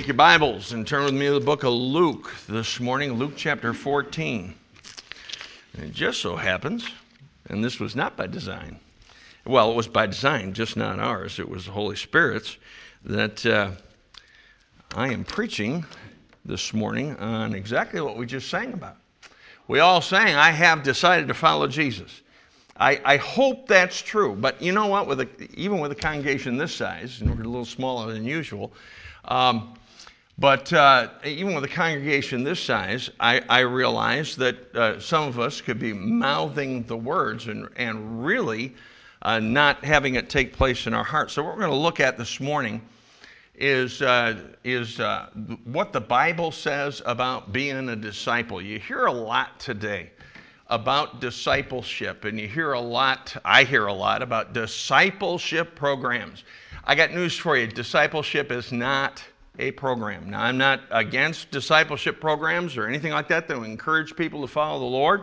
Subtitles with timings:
[0.00, 3.34] Take your Bibles and turn with me to the book of Luke this morning, Luke
[3.36, 4.54] chapter 14.
[5.74, 6.88] And it just so happens,
[7.50, 8.80] and this was not by design,
[9.44, 12.56] well, it was by design, just not ours, it was the Holy Spirit's,
[13.04, 13.72] that uh,
[14.94, 15.84] I am preaching
[16.46, 18.96] this morning on exactly what we just sang about.
[19.68, 22.22] We all sang, I have decided to follow Jesus.
[22.74, 25.06] I, I hope that's true, but you know what?
[25.06, 28.72] With a, even with a congregation this size, and we're a little smaller than usual,
[29.26, 29.74] um,
[30.40, 35.38] but uh, even with a congregation this size, I, I realize that uh, some of
[35.38, 38.74] us could be mouthing the words and, and really
[39.20, 41.34] uh, not having it take place in our hearts.
[41.34, 42.80] So, what we're going to look at this morning
[43.54, 45.28] is, uh, is uh,
[45.64, 48.62] what the Bible says about being a disciple.
[48.62, 50.10] You hear a lot today
[50.68, 56.44] about discipleship, and you hear a lot, I hear a lot about discipleship programs.
[56.84, 59.22] I got news for you discipleship is not
[59.60, 60.30] a program.
[60.30, 64.80] Now, I'm not against discipleship programs or anything like that that encourage people to follow
[64.80, 65.22] the Lord,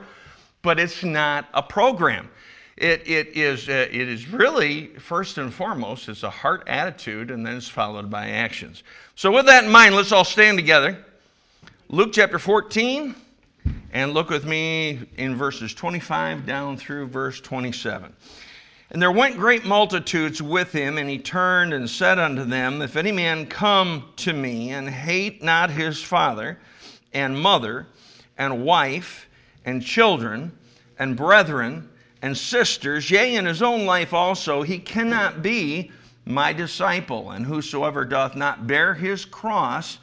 [0.62, 2.30] but it's not a program.
[2.78, 7.44] It, it, is, uh, it is really, first and foremost, it's a heart attitude, and
[7.44, 8.84] then it's followed by actions.
[9.16, 11.04] So, with that in mind, let's all stand together.
[11.90, 13.16] Luke chapter 14,
[13.94, 18.14] and look with me in verses 25 down through verse 27.
[18.90, 22.96] And there went great multitudes with him, and he turned and said unto them, If
[22.96, 26.58] any man come to me and hate not his father
[27.14, 27.88] and mother
[28.38, 29.28] and wife
[29.66, 30.58] and children
[31.00, 31.90] and brethren
[32.22, 35.92] and sisters, yea, in his own life also, he cannot be
[36.26, 37.32] my disciple.
[37.32, 39.98] And whosoever doth not bear his cross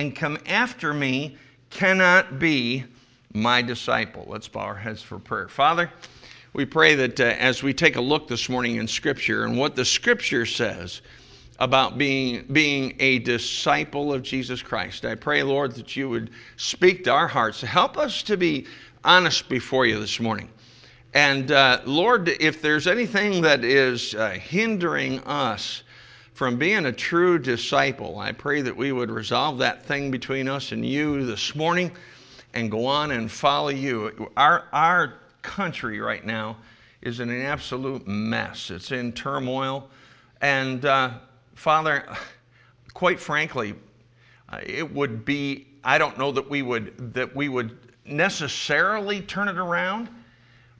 [0.00, 1.36] and come after me
[1.70, 2.84] cannot be
[3.32, 4.24] my disciple.
[4.28, 5.48] Let's bow our heads for prayer.
[5.48, 5.90] Father,
[6.54, 9.74] we pray that uh, as we take a look this morning in Scripture and what
[9.74, 11.02] the Scripture says
[11.58, 17.02] about being, being a disciple of Jesus Christ, I pray, Lord, that you would speak
[17.04, 17.60] to our hearts.
[17.60, 18.66] Help us to be
[19.02, 20.48] honest before you this morning.
[21.12, 25.82] And uh, Lord, if there's anything that is uh, hindering us
[26.34, 30.70] from being a true disciple, I pray that we would resolve that thing between us
[30.70, 31.90] and you this morning
[32.52, 34.30] and go on and follow you.
[34.36, 36.56] Our, our country right now
[37.02, 38.70] is in an absolute mess.
[38.70, 39.88] It's in turmoil.
[40.40, 41.10] And uh,
[41.54, 42.08] Father,
[42.94, 43.74] quite frankly,
[44.48, 49.48] uh, it would be, I don't know that we would, that we would necessarily turn
[49.48, 50.08] it around,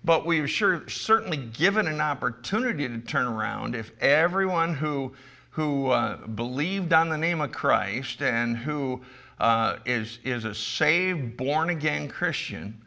[0.04, 5.12] but we've sure, certainly given an opportunity to turn around if everyone who,
[5.50, 9.02] who uh, believed on the name of Christ and who
[9.38, 12.80] uh, is is a saved, born again Christian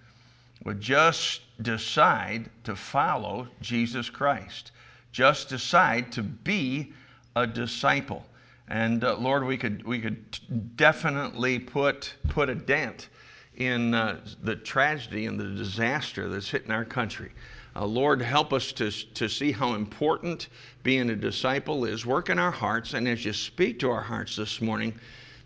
[0.63, 4.71] would just decide to follow Jesus Christ.
[5.11, 6.93] Just decide to be
[7.35, 8.25] a disciple.
[8.67, 13.09] And uh, Lord, we could, we could definitely put, put a dent
[13.55, 17.31] in uh, the tragedy and the disaster that's hitting our country.
[17.75, 20.49] Uh, Lord, help us to, to see how important
[20.83, 22.05] being a disciple is.
[22.05, 24.93] Work in our hearts, and as you speak to our hearts this morning,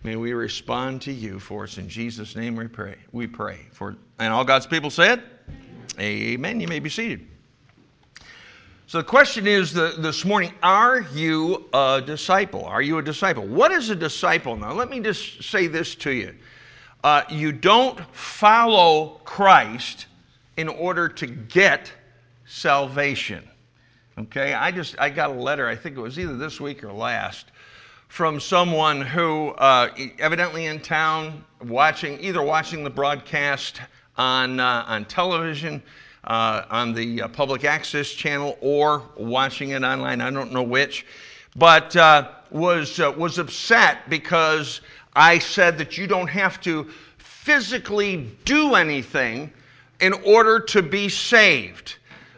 [0.03, 1.77] may we respond to you for us.
[1.77, 2.95] In Jesus' name we pray.
[3.11, 3.59] We pray.
[3.71, 5.23] For, and all God's people said,
[5.99, 6.59] Amen.
[6.59, 7.27] You may be seated.
[8.87, 12.65] So the question is the, this morning Are you a disciple?
[12.65, 13.47] Are you a disciple?
[13.47, 14.55] What is a disciple?
[14.57, 16.35] Now, let me just say this to you.
[17.03, 20.07] Uh, you don't follow Christ
[20.57, 21.91] in order to get
[22.45, 23.47] salvation.
[24.17, 25.67] Okay, I just I got a letter.
[25.67, 27.47] I think it was either this week or last
[28.09, 33.79] from someone who uh, evidently in town watching either watching the broadcast
[34.21, 35.81] on, uh, on television,
[36.25, 40.21] uh, on the uh, public access channel, or watching it online.
[40.21, 41.07] I don't know which.
[41.55, 44.81] But uh, was, uh, was upset because
[45.15, 46.87] I said that you don't have to
[47.17, 49.51] physically do anything
[49.99, 51.95] in order to be saved.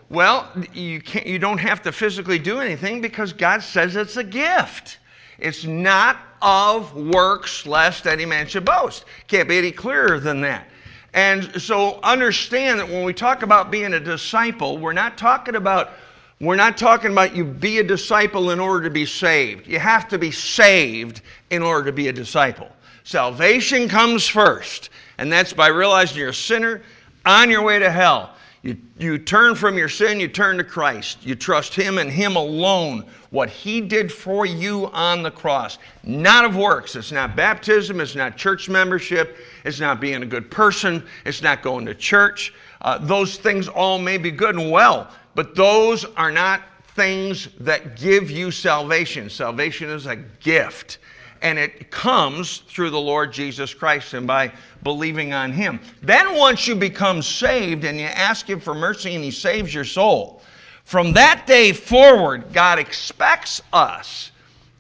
[0.10, 4.24] Well, you, can't, you don't have to physically do anything because God says it's a
[4.24, 5.00] gift.
[5.38, 9.04] It's not of works, lest any man should boast.
[9.28, 10.68] Can't be any clearer than that.
[11.14, 15.92] And so understand that when we talk about being a disciple, we're not talking about
[16.40, 19.68] we're not talking about you be a disciple in order to be saved.
[19.68, 21.22] You have to be saved
[21.52, 22.70] in order to be a disciple.
[23.06, 24.90] Salvation comes first,
[25.20, 26.82] and that's by realizing you're a sinner
[27.26, 28.33] on your way to hell.
[28.64, 31.26] You, you turn from your sin, you turn to Christ.
[31.26, 35.78] You trust Him and Him alone, what He did for you on the cross.
[36.04, 36.96] Not of works.
[36.96, 41.62] It's not baptism, it's not church membership, it's not being a good person, it's not
[41.62, 42.54] going to church.
[42.80, 46.62] Uh, those things all may be good and well, but those are not
[46.96, 49.30] things that give you salvation.
[49.30, 51.00] Salvation is a gift.
[51.44, 54.52] And it comes through the Lord Jesus Christ and by
[54.82, 55.80] believing on Him.
[56.02, 59.84] Then, once you become saved and you ask Him for mercy and He saves your
[59.84, 60.42] soul,
[60.86, 64.32] from that day forward, God expects us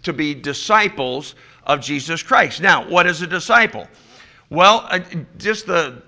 [0.03, 2.61] to be disciples of Jesus Christ.
[2.61, 3.87] Now, what is a disciple?
[4.49, 4.99] Well, uh,
[5.37, 6.01] just the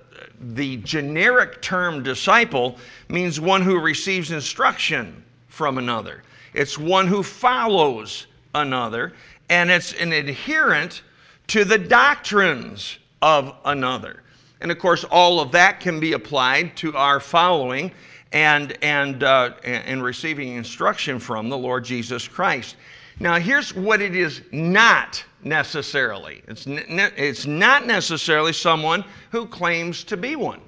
[0.53, 2.77] the generic term disciple
[3.09, 6.23] means one who receives instruction from another.
[6.53, 9.13] It's one who follows another
[9.49, 11.03] and it's an adherent
[11.47, 14.23] to the doctrines of another.
[14.61, 17.91] And of course, all of that can be applied to our following
[18.31, 22.75] and, and, uh, and receiving instruction from the Lord Jesus Christ.
[23.19, 30.03] Now, here's what it is not necessarily it's, ne- it's not necessarily someone who claims
[30.05, 30.59] to be one.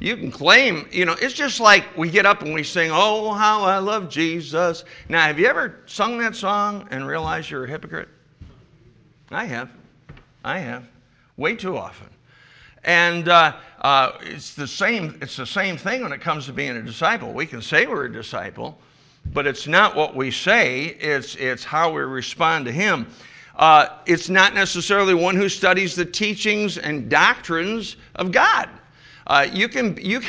[0.00, 3.32] You can claim, you know, it's just like we get up and we sing, Oh,
[3.32, 4.84] how I love Jesus.
[5.08, 8.08] Now, have you ever sung that song and realized you're a hypocrite?
[9.30, 9.70] I have.
[10.44, 10.84] I have.
[11.36, 12.08] Way too often.
[12.84, 16.76] And uh, uh, it's, the same, it's the same thing when it comes to being
[16.76, 17.32] a disciple.
[17.32, 18.78] We can say we're a disciple,
[19.32, 23.06] but it's not what we say, it's, it's how we respond to Him.
[23.56, 28.68] Uh, it's not necessarily one who studies the teachings and doctrines of God.
[29.26, 30.20] Uh, you can, you,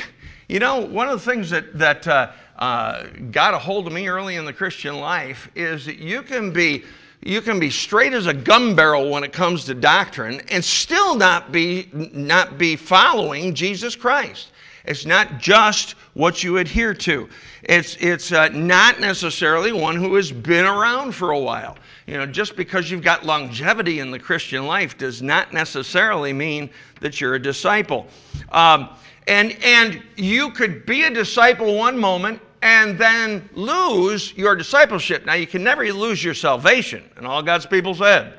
[0.47, 4.07] you know, one of the things that, that uh, uh, got a hold of me
[4.07, 6.83] early in the Christian life is that you can be
[7.21, 11.15] you can be straight as a gun barrel when it comes to doctrine and still
[11.15, 14.51] not be not be following Jesus Christ.
[14.87, 17.29] It's not just what you adhere to.
[17.63, 21.77] It's it's uh, not necessarily one who has been around for a while.
[22.07, 26.69] You know, just because you've got longevity in the Christian life does not necessarily mean
[27.01, 28.05] that you're a disciple.
[28.51, 28.89] Um,
[29.27, 35.25] and, and you could be a disciple one moment and then lose your discipleship.
[35.25, 38.33] Now, you can never lose your salvation, and all God's people said.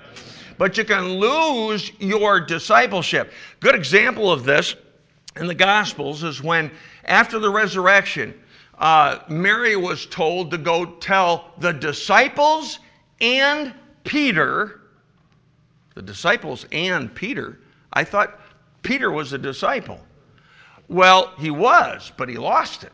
[0.59, 3.33] But you can lose your discipleship.
[3.61, 4.75] Good example of this
[5.37, 6.71] in the Gospels is when,
[7.05, 8.35] after the resurrection,
[8.79, 12.79] uh, Mary was told to go tell the disciples
[13.21, 13.73] and
[14.05, 14.81] Peter,
[15.95, 17.59] the disciples and Peter,
[17.93, 18.41] I thought
[18.83, 20.01] Peter was a disciple.
[20.89, 22.93] Well, he was, but he lost it.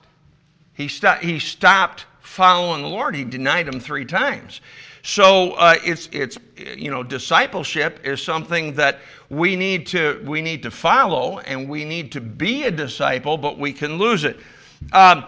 [0.74, 3.14] He, st- he stopped following the Lord.
[3.14, 4.60] He denied him three times.
[5.02, 9.00] So uh, it's it's you know discipleship is something that
[9.30, 13.58] we need to we need to follow and we need to be a disciple, but
[13.58, 14.38] we can lose it.
[14.92, 15.24] Um,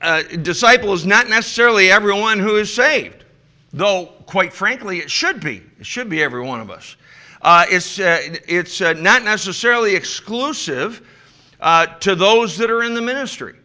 [0.00, 3.24] a disciple is not necessarily everyone who is saved.
[3.72, 5.62] Though, quite frankly, it should be.
[5.78, 6.96] It should be every one of us.
[7.42, 11.02] Uh, it's uh, it's uh, not necessarily exclusive
[11.60, 13.56] uh, to those that are in the ministry.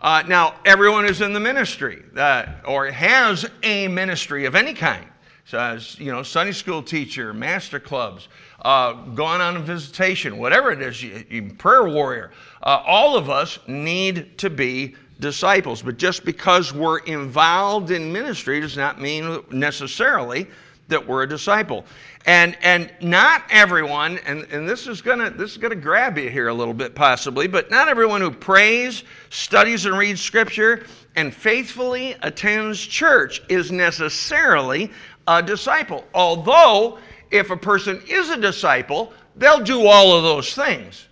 [0.00, 5.06] Uh, now, everyone is in the ministry uh, or has a ministry of any kind.
[5.44, 8.28] So, as you know, Sunday school teacher, master clubs,
[8.62, 12.30] gone on a visitation, whatever it is, you, you, prayer warrior.
[12.62, 15.82] all of us need to be disciples.
[15.82, 20.46] But just because we're involved in ministry does not mean necessarily
[20.88, 21.84] that we're a disciple.
[22.28, 26.48] And, and not everyone, and, and this is gonna this is gonna grab you here
[26.48, 30.84] a little bit possibly, but not everyone who prays, studies and reads scripture,
[31.16, 34.90] and faithfully attends church is necessarily
[35.26, 36.04] a disciple.
[36.12, 36.98] Although,
[37.30, 41.08] if a person is a disciple, they'll do all of those things.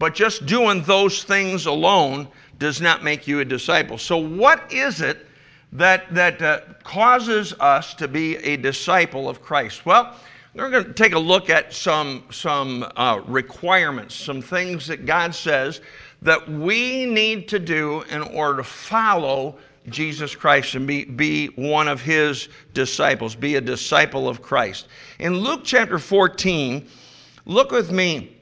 [0.00, 2.26] But just doing those things alone
[2.58, 3.96] does not make you a disciple.
[3.96, 5.24] So, what is it
[5.70, 9.86] that, that uh, causes us to be a disciple of Christ?
[9.86, 10.16] Well,
[10.54, 15.34] we're going to take a look at some, some uh, requirements, some things that God
[15.34, 15.80] says
[16.20, 19.56] that we need to do in order to follow
[19.88, 24.88] Jesus Christ and be, be one of his disciples, be a disciple of Christ.
[25.18, 26.86] In Luke chapter 14,
[27.46, 28.36] look with me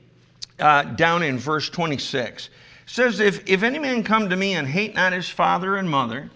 [0.59, 2.51] uh, down in verse 26 It
[2.87, 6.29] says, if, if any man come to me and hate not his father and mother,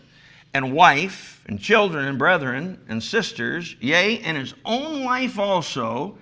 [0.55, 6.17] and wife, and children, and brethren, and sisters, yea, and his own life also,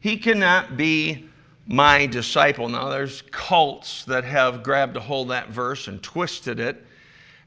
[0.00, 1.28] he cannot be
[1.66, 2.68] my disciple.
[2.68, 6.84] Now, there's cults that have grabbed a hold of that verse and twisted it.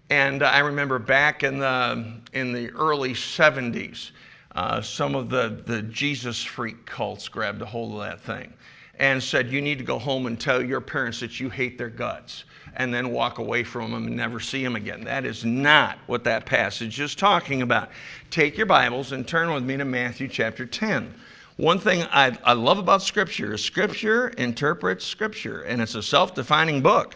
[0.10, 4.12] And I remember back in the, in the early 70s,
[4.54, 8.54] uh, some of the, the Jesus freak cults grabbed a hold of that thing
[9.00, 11.90] and said, You need to go home and tell your parents that you hate their
[11.90, 12.44] guts,
[12.76, 15.04] and then walk away from them and never see them again.
[15.04, 17.90] That is not what that passage is talking about.
[18.30, 21.14] Take your Bibles and turn with me to Matthew chapter 10.
[21.58, 26.34] One thing I, I love about Scripture is Scripture interprets Scripture, and it's a self
[26.34, 27.16] defining book.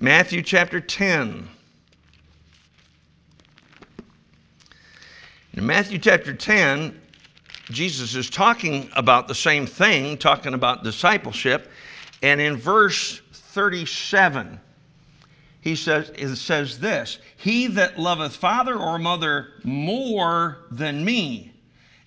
[0.00, 1.48] Matthew chapter 10.
[5.54, 7.00] In Matthew chapter 10,
[7.70, 11.70] Jesus is talking about the same thing, talking about discipleship.
[12.22, 14.60] And in verse 37,
[15.68, 21.52] he says, it says this He that loveth father or mother more than me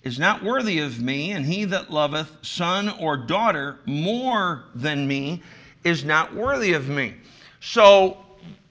[0.02, 5.42] is not worthy of me, and he that loveth son or daughter more than me
[5.84, 7.14] is not worthy of me.
[7.60, 8.16] So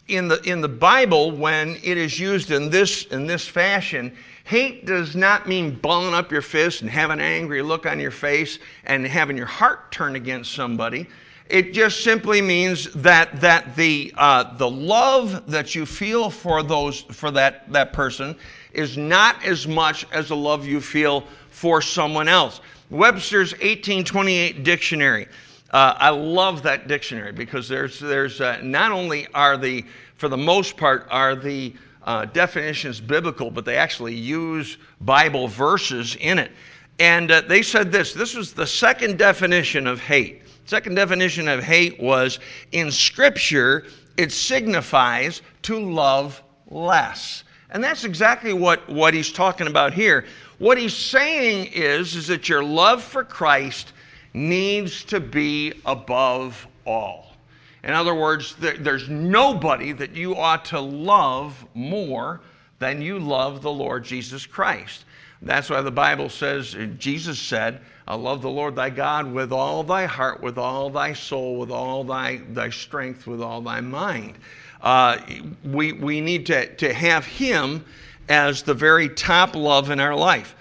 [0.10, 4.86] in the in the Bible, when it is used in this in this fashion, hate
[4.86, 8.60] does not mean balling up your fist and having an angry look on your face
[8.83, 11.07] and having your heart turn against somebody.
[11.51, 17.01] It just simply means that that the uh, the love that you feel for those
[17.01, 18.38] for that that person
[18.72, 22.62] is not as much as the love you feel for someone else.
[22.89, 25.27] Webster's 1828 dictionary.
[25.72, 29.84] Uh, I love that dictionary because there's there's uh, not only are the
[30.15, 36.15] for the most part are the uh, definitions biblical, but they actually use Bible verses
[36.22, 36.51] in it.
[36.98, 38.13] And uh, they said this.
[38.13, 40.43] This was the second definition of hate.
[40.65, 42.39] Second definition of hate was
[42.72, 43.86] in Scripture
[44.18, 47.44] it signifies to love less.
[47.72, 50.25] And that's exactly what, what he's talking about here.
[50.60, 53.94] What he's saying is, is that your love for Christ
[54.34, 57.36] needs to be above all.
[57.84, 62.41] In other words, there, there's nobody that you ought to love more
[62.80, 65.06] than you love the Lord Jesus Christ.
[65.41, 69.83] That's why the Bible says, Jesus said, I love the Lord thy God with all
[69.83, 74.38] thy heart, with all thy soul, with all thy, thy strength, with all thy mind.
[74.81, 75.17] Uh,
[75.63, 77.83] we, we need to, to have Him
[78.29, 80.55] as the very top love in our life.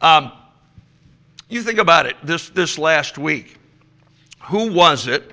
[0.00, 0.32] Um,
[1.48, 3.56] you think about it this, this last week.
[4.42, 5.32] Who was it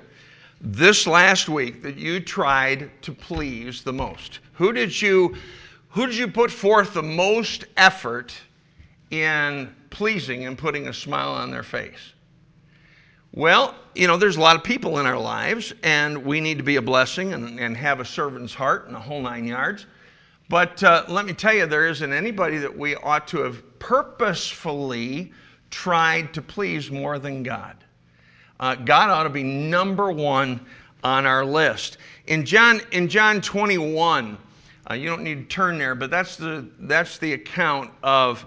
[0.60, 4.40] this last week that you tried to please the most?
[4.54, 5.36] Who did you,
[5.90, 8.34] who did you put forth the most effort
[9.10, 12.12] in pleasing and putting a smile on their face?
[13.32, 16.64] Well, you know, there's a lot of people in our lives, and we need to
[16.64, 19.86] be a blessing and, and have a servant's heart and a whole nine yards.
[20.48, 25.32] But uh, let me tell you, there isn't anybody that we ought to have purposefully
[25.70, 27.76] tried to please more than God.
[28.58, 30.64] Uh, God ought to be number one
[31.04, 31.98] on our list.
[32.26, 34.38] In John, in John 21,
[34.88, 38.46] uh, you don't need to turn there, but that's the, that's the account of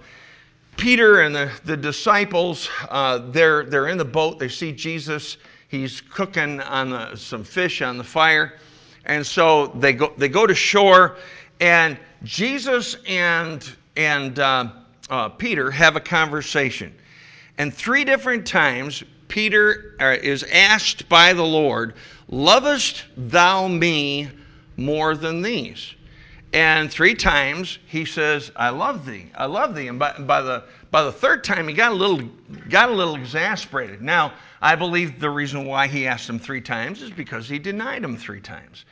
[0.79, 4.39] Peter and the, the disciples, uh, they're, they're in the boat.
[4.39, 5.35] They see Jesus.
[5.67, 8.57] He's cooking on the, some fish on the fire.
[9.03, 11.17] And so they go, they go to shore,
[11.59, 14.71] and Jesus and, and uh,
[15.09, 16.95] uh, Peter have a conversation.
[17.57, 21.95] And three different times, Peter uh, is asked by the Lord,
[22.29, 24.29] Lovest thou me
[24.77, 25.93] more than these?
[26.51, 29.31] And three times he says, I love thee.
[29.35, 29.87] I love thee.
[29.87, 32.27] And by, by, the, by the third time, he got a, little,
[32.69, 34.01] got a little exasperated.
[34.01, 38.03] Now, I believe the reason why he asked him three times is because he denied
[38.03, 38.85] him three times.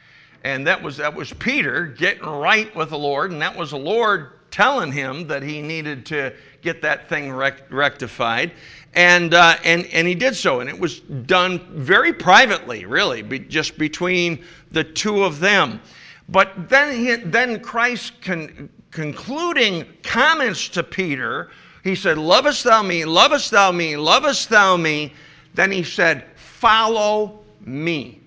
[0.44, 3.78] And that was, that was Peter getting right with the Lord, and that was the
[3.78, 8.52] Lord telling him that he needed to get that thing rect- rectified.
[8.94, 10.60] And, uh, and, and he did so.
[10.60, 15.82] And it was done very privately, really, be, just between the two of them.
[16.30, 21.50] But then, he, then Christ con, concluding comments to Peter,
[21.84, 25.14] he said, Lovest thou me, lovest thou me, lovest thou me.
[25.54, 28.20] Then he said, Follow me.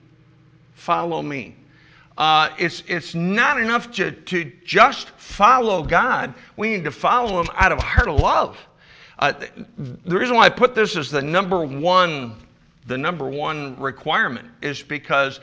[0.75, 1.57] Follow me.
[2.17, 6.35] Uh, it's, it's not enough to, to just follow God.
[6.57, 8.59] We need to follow Him out of a heart of love.
[9.19, 9.33] Uh,
[9.79, 12.37] the reason why I put this as the number one,
[12.87, 15.41] the number one requirement is because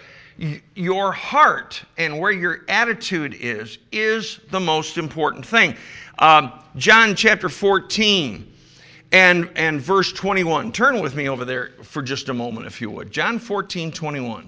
[0.75, 5.75] your heart and where your attitude is is the most important thing.
[6.19, 8.53] Um, John chapter 14
[9.11, 10.71] and, and verse 21.
[10.71, 13.11] Turn with me over there for just a moment, if you would.
[13.11, 14.47] John 14, 21.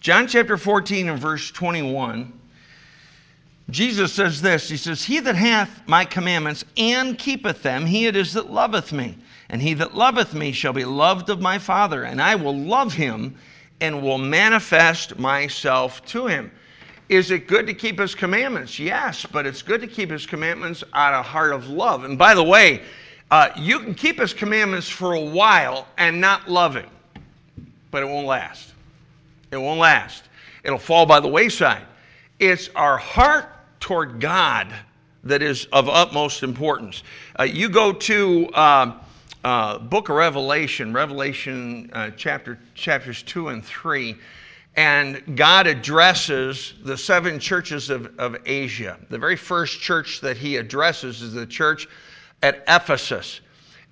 [0.00, 2.39] John chapter 14 and verse 21.
[3.70, 8.16] Jesus says this He says, He that hath my commandments and keepeth them, he it
[8.16, 9.16] is that loveth me.
[9.48, 12.92] And he that loveth me shall be loved of my Father, and I will love
[12.92, 13.36] him
[13.80, 16.52] and will manifest myself to him.
[17.08, 18.78] Is it good to keep his commandments?
[18.78, 22.04] Yes, but it's good to keep his commandments out of heart of love.
[22.04, 22.82] And by the way,
[23.32, 26.88] uh, you can keep his commandments for a while and not love him,
[27.90, 28.72] but it won't last.
[29.50, 30.24] It won't last.
[30.62, 31.82] It'll fall by the wayside.
[32.38, 33.50] It's our heart
[33.80, 34.68] toward God
[35.24, 37.02] that is of utmost importance.
[37.38, 38.98] Uh, you go to uh,
[39.44, 44.16] uh, book of Revelation, Revelation uh, chapter chapters two and three,
[44.76, 48.98] and God addresses the seven churches of, of Asia.
[49.08, 51.88] The very first church that he addresses is the church
[52.42, 53.40] at Ephesus.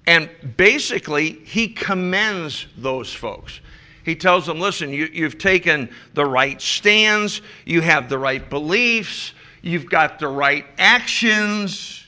[0.07, 3.61] And basically, he commends those folks.
[4.05, 9.35] He tells them, listen, you, have taken the right stands, you have the right beliefs,
[9.63, 12.07] you've got the right actions.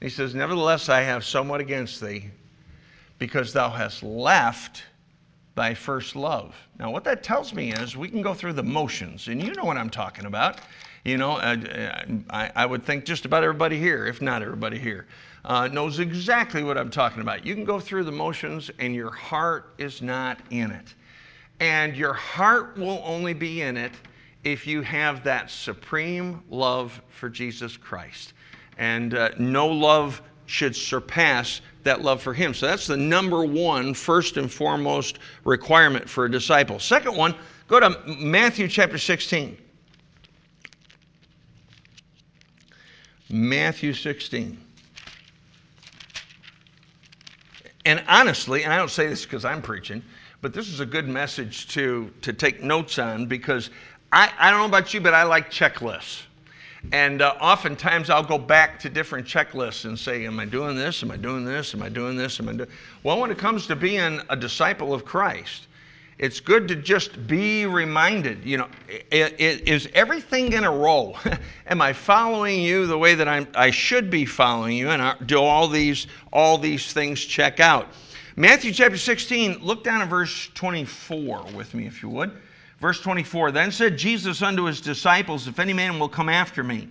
[0.00, 2.30] He says, Nevertheless, I have somewhat against thee,
[3.18, 4.84] because thou hast left
[5.54, 6.54] thy first love.
[6.78, 9.64] Now, what that tells me is we can go through the motions, and you know
[9.64, 10.60] what I'm talking about.
[11.04, 15.06] You know, I, I would think just about everybody here, if not everybody here,
[15.44, 17.44] uh, knows exactly what I'm talking about.
[17.44, 20.94] You can go through the motions, and your heart is not in it.
[21.60, 23.92] And your heart will only be in it
[24.44, 28.32] if you have that supreme love for Jesus Christ.
[28.78, 32.54] And uh, no love should surpass that love for Him.
[32.54, 36.78] So that's the number one, first and foremost requirement for a disciple.
[36.78, 37.34] Second one,
[37.68, 39.56] go to Matthew chapter 16.
[43.30, 44.60] Matthew 16.
[47.84, 50.02] And honestly, and I don't say this because I'm preaching,
[50.40, 53.70] but this is a good message to, to take notes on because
[54.12, 56.22] I, I don't know about you, but I like checklists.
[56.92, 61.02] And uh, oftentimes I'll go back to different checklists and say, Am I doing this?
[61.02, 61.74] Am I doing this?
[61.74, 62.38] Am I doing this?
[62.38, 62.68] Am I doing
[63.04, 65.68] Well, when it comes to being a disciple of Christ,
[66.18, 68.68] it's good to just be reminded, you know,
[69.10, 71.16] is everything in a row?
[71.66, 74.90] Am I following you the way that I'm, I should be following you?
[74.90, 77.88] And do all these, all these things check out?
[78.36, 82.30] Matthew chapter 16, look down at verse 24 with me, if you would.
[82.82, 86.88] Verse 24 Then said Jesus unto his disciples, If any man will come after me,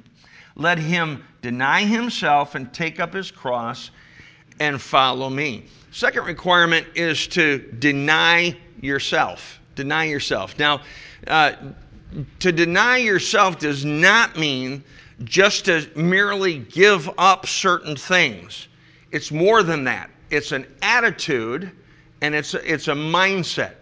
[0.56, 3.92] let him deny himself and take up his cross
[4.62, 5.66] and follow me.
[5.92, 9.60] Second requirement is to deny yourself.
[9.76, 10.58] Deny yourself.
[10.58, 10.82] Now,
[11.28, 11.54] uh,
[12.40, 14.86] to deny yourself does not mean
[15.26, 18.70] just to merely give up certain things.
[19.12, 20.10] It's more than that.
[20.30, 21.70] It's an attitude
[22.22, 23.81] and it's a, it's a mindset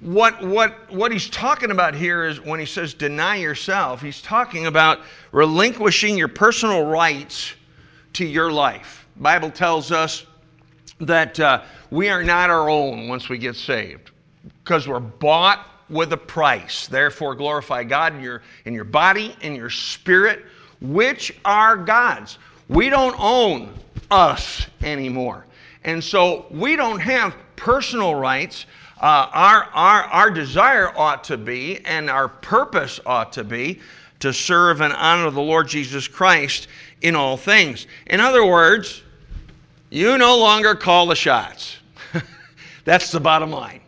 [0.00, 4.66] what, what, what he's talking about here is when he says deny yourself, he's talking
[4.66, 5.00] about
[5.32, 7.52] relinquishing your personal rights
[8.14, 9.06] to your life.
[9.16, 10.24] Bible tells us
[11.00, 14.10] that uh, we are not our own once we get saved
[14.62, 16.86] because we're bought with a price.
[16.86, 20.44] Therefore, glorify God in your, in your body, in your spirit,
[20.80, 22.38] which are God's.
[22.68, 23.74] We don't own
[24.10, 25.46] us anymore.
[25.84, 28.66] And so we don't have personal rights
[29.06, 33.80] our, our, our desire ought to be, and our purpose ought to be,
[34.20, 36.68] to serve and honor the Lord Jesus Christ
[37.02, 37.86] in all things.
[38.06, 39.02] In other words,
[39.90, 41.78] you no longer call the shots.
[42.84, 43.80] That's the bottom line.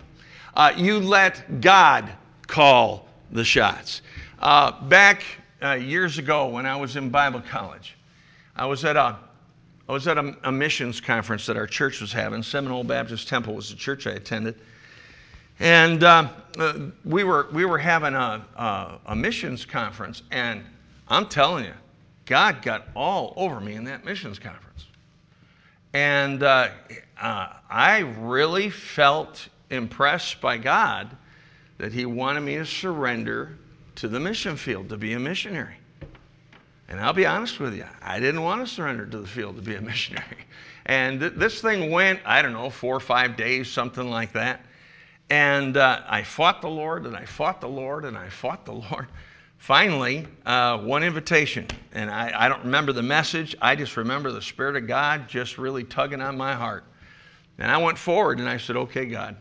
[0.54, 2.10] Uh, you let God
[2.46, 4.02] call the shots.
[4.38, 5.22] Uh, back
[5.62, 7.96] uh, years ago when I was in Bible college,
[8.56, 9.18] I was at a
[9.88, 12.42] I was at a, a missions conference that our church was having.
[12.42, 14.54] Seminole Baptist Temple was the church I attended.
[15.60, 20.64] And uh, uh, we, were, we were having a, a, a missions conference, and
[21.08, 21.74] I'm telling you,
[22.26, 24.86] God got all over me in that missions conference.
[25.92, 26.70] And uh,
[27.20, 31.14] uh, I really felt impressed by God
[31.78, 33.58] that He wanted me to surrender
[33.96, 35.76] to the mission field, to be a missionary.
[36.88, 39.62] And I'll be honest with you, I didn't want to surrender to the field to
[39.62, 40.46] be a missionary.
[40.86, 44.64] And th- this thing went, I don't know, four or five days, something like that.
[45.30, 48.72] And uh, I fought the Lord, and I fought the Lord, and I fought the
[48.72, 49.08] Lord.
[49.58, 53.54] Finally, uh, one invitation, and I, I don't remember the message.
[53.62, 56.84] I just remember the Spirit of God just really tugging on my heart.
[57.58, 59.36] And I went forward and I said, Okay, God.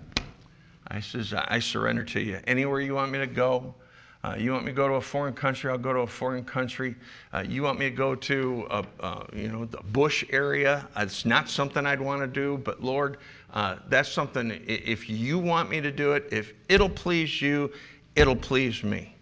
[0.88, 2.39] I says, I surrender to you.
[2.46, 3.74] Anywhere you want me to go,
[4.23, 5.71] uh, you want me to go to a foreign country?
[5.71, 6.95] I'll go to a foreign country.
[7.34, 10.88] Uh, you want me to go to a, uh, you know the bush area?
[10.95, 13.17] It's not something I'd want to do, but Lord,
[13.53, 14.51] uh, that's something.
[14.67, 17.71] If you want me to do it, if it'll please you,
[18.15, 19.15] it'll please me.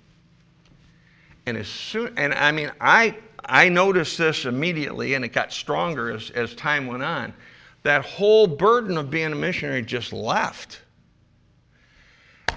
[1.46, 6.12] And as soon, and I mean, I I noticed this immediately, and it got stronger
[6.12, 7.34] as as time went on.
[7.84, 10.82] That whole burden of being a missionary just left.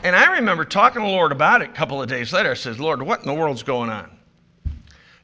[0.02, 2.50] And I remember talking to the Lord about it a couple of days later.
[2.50, 4.10] I said, Lord, what in the world's going on?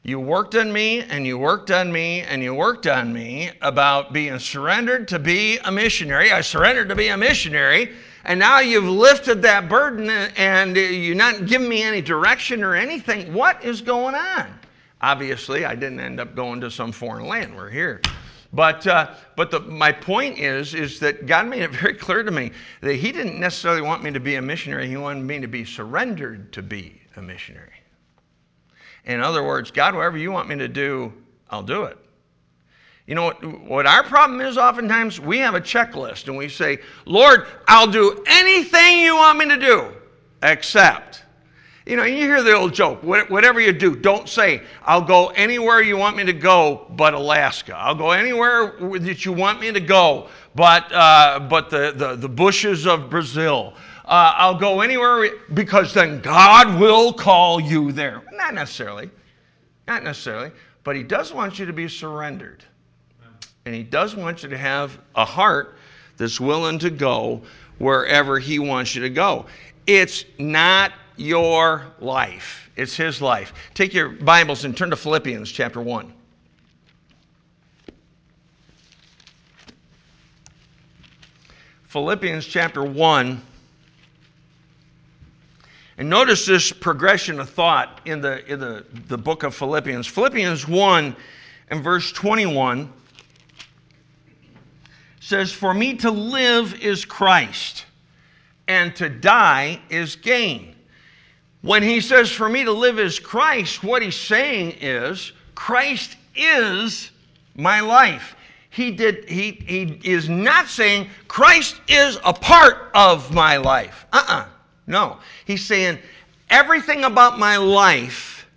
[0.03, 4.13] You worked on me and you worked on me and you worked on me about
[4.13, 6.31] being surrendered to be a missionary.
[6.31, 7.91] I surrendered to be a missionary.
[8.23, 13.33] And now you've lifted that burden and you're not giving me any direction or anything.
[13.33, 14.47] What is going on?
[15.01, 17.53] Obviously, I didn't end up going to some foreign land.
[17.53, 18.01] We're here.
[18.51, 22.31] But, uh, but the, my point is, is that God made it very clear to
[22.31, 24.87] me that He didn't necessarily want me to be a missionary.
[24.87, 27.73] He wanted me to be surrendered to be a missionary.
[29.05, 31.13] In other words, God, whatever you want me to do,
[31.49, 31.97] I'll do it.
[33.07, 35.19] You know what, what our problem is oftentimes?
[35.19, 39.57] We have a checklist and we say, Lord, I'll do anything you want me to
[39.57, 39.91] do,
[40.43, 41.23] except.
[41.89, 45.81] You know, you hear the old joke whatever you do, don't say, I'll go anywhere
[45.81, 47.75] you want me to go but Alaska.
[47.75, 52.29] I'll go anywhere that you want me to go but, uh, but the, the, the
[52.29, 53.73] bushes of Brazil.
[54.05, 58.21] Uh, I'll go anywhere because then God will call you there.
[58.33, 59.09] Not necessarily.
[59.87, 60.51] Not necessarily.
[60.83, 62.63] But He does want you to be surrendered.
[63.65, 65.75] And He does want you to have a heart
[66.17, 67.41] that's willing to go
[67.79, 69.47] wherever He wants you to go.
[69.87, 73.53] It's not your life, it's His life.
[73.73, 76.13] Take your Bibles and turn to Philippians chapter 1.
[81.89, 83.41] Philippians chapter 1.
[85.97, 90.07] And notice this progression of thought in the, in the, the book of Philippians.
[90.07, 91.15] Philippians 1
[91.71, 92.93] and verse 21
[95.19, 97.85] says, For me to live is Christ,
[98.67, 100.75] and to die is gain.
[101.61, 107.11] When he says, For me to live is Christ, what he's saying is, Christ is
[107.55, 108.35] my life.
[108.69, 114.05] He, did, he, he is not saying, Christ is a part of my life.
[114.13, 114.45] Uh uh-uh, uh
[114.87, 115.17] No.
[115.45, 115.99] He's saying,
[116.49, 118.47] everything about my life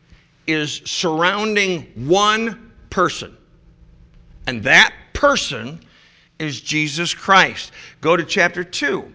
[0.47, 3.37] is surrounding one person.
[4.47, 5.81] And that person
[6.39, 7.73] is Jesus Christ.
[8.01, 9.13] Go to chapter 2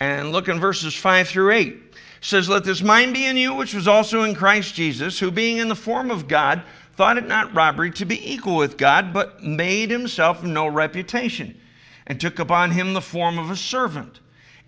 [0.00, 1.85] and look in verses 5 through 8.
[2.20, 5.58] Says, Let this mind be in you, which was also in Christ Jesus, who being
[5.58, 6.62] in the form of God,
[6.96, 11.60] thought it not robbery to be equal with God, but made himself of no reputation,
[12.06, 14.20] and took upon him the form of a servant,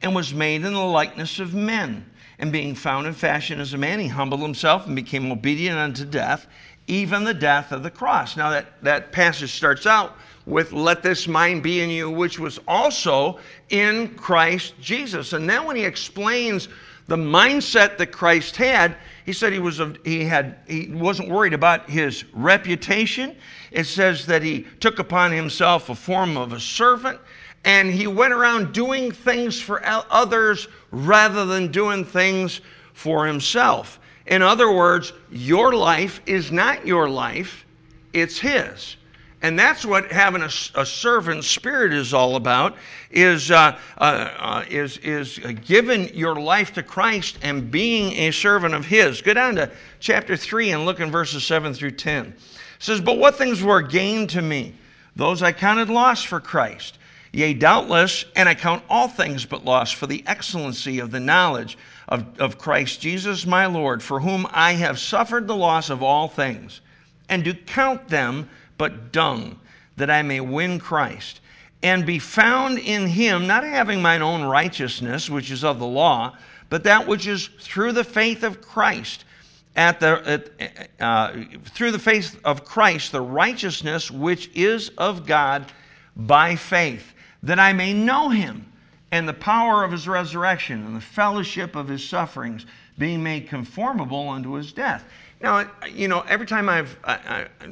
[0.02, 2.04] and was made in the likeness of men.
[2.38, 6.04] And being found in fashion as a man, he humbled himself and became obedient unto
[6.04, 6.46] death,
[6.87, 8.37] even the death of the cross.
[8.37, 12.58] Now, that, that passage starts out with let this mind be in you, which was
[12.68, 15.32] also in Christ Jesus.
[15.32, 16.68] And then when he explains
[17.09, 21.88] the mindset that Christ had, he said he was he had he wasn't worried about
[21.90, 23.35] his reputation.
[23.73, 27.18] It says that he took upon himself a form of a servant
[27.64, 32.61] and he went around doing things for others rather than doing things
[32.92, 33.99] for himself.
[34.27, 37.66] In other words, your life is not your life,
[38.12, 38.97] it's his.
[39.40, 42.77] And that's what having a, a servant spirit is all about,
[43.11, 48.74] is, uh, uh, uh, is, is giving your life to Christ and being a servant
[48.74, 49.22] of His.
[49.22, 49.70] Go down to
[50.01, 52.27] chapter 3 and look in verses 7 through 10.
[52.27, 52.35] It
[52.81, 54.74] says, But what things were gained to me?
[55.14, 56.98] Those I counted loss for Christ.
[57.33, 61.79] Yea, doubtless, and I count all things but loss for the excellency of the knowledge
[62.09, 66.27] of, of Christ Jesus my Lord, for whom I have suffered the loss of all
[66.27, 66.81] things,
[67.29, 69.58] and do count them but dung,
[69.96, 71.40] that I may win Christ,
[71.82, 76.36] and be found in him, not having mine own righteousness, which is of the law,
[76.70, 79.24] but that which is through the faith of Christ.
[79.76, 85.70] At the, at, uh, through the faith of Christ, the righteousness which is of God
[86.16, 87.12] by faith,
[87.44, 88.66] that I may know him
[89.12, 92.66] and the power of his resurrection and the fellowship of his sufferings,
[92.98, 95.04] being made conformable unto his death.
[95.40, 97.68] Now, you know, every time I've I, I,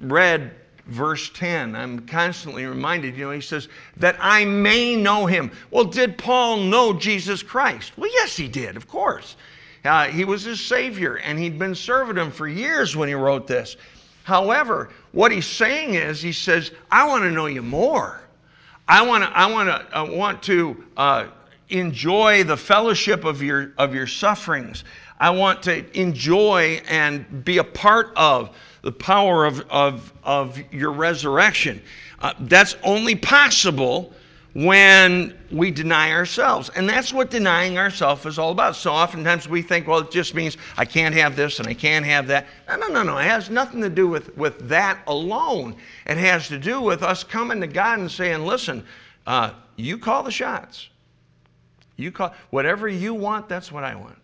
[0.00, 0.52] read
[0.86, 5.50] verse 10, I'm constantly reminded, you know, he says, that I may know him.
[5.70, 7.92] Well, did Paul know Jesus Christ?
[7.96, 9.36] Well, yes, he did, of course.
[9.84, 13.46] Uh, he was his Savior, and he'd been serving him for years when he wrote
[13.46, 13.76] this.
[14.24, 18.20] However, what he's saying is, he says, I want to know you more.
[18.88, 21.26] I want to, I want to, I want to uh,
[21.68, 24.84] enjoy the fellowship of your, of your sufferings.
[25.18, 28.56] I want to enjoy and be a part of
[28.86, 31.82] the power of, of, of your resurrection.
[32.20, 34.12] Uh, that's only possible
[34.54, 36.70] when we deny ourselves.
[36.76, 38.76] And that's what denying ourselves is all about.
[38.76, 42.06] So oftentimes we think, well, it just means I can't have this and I can't
[42.06, 42.46] have that.
[42.68, 43.18] No, no, no, no.
[43.18, 45.74] It has nothing to do with, with that alone.
[46.06, 48.86] It has to do with us coming to God and saying, listen,
[49.26, 50.90] uh, you call the shots.
[51.96, 54.16] You call whatever you want, that's what I want.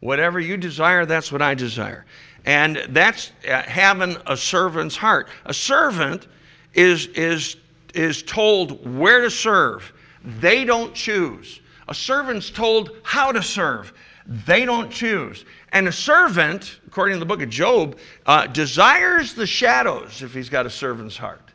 [0.00, 2.04] Whatever you desire, that's what I desire.
[2.44, 5.28] And that's uh, having a servant's heart.
[5.46, 6.26] A servant
[6.74, 7.56] is, is,
[7.94, 9.92] is told where to serve,
[10.40, 11.60] they don't choose.
[11.88, 13.92] A servant's told how to serve,
[14.46, 15.44] They don't choose.
[15.72, 20.48] And a servant, according to the book of Job, uh, desires the shadows if he's
[20.48, 21.50] got a servant's heart.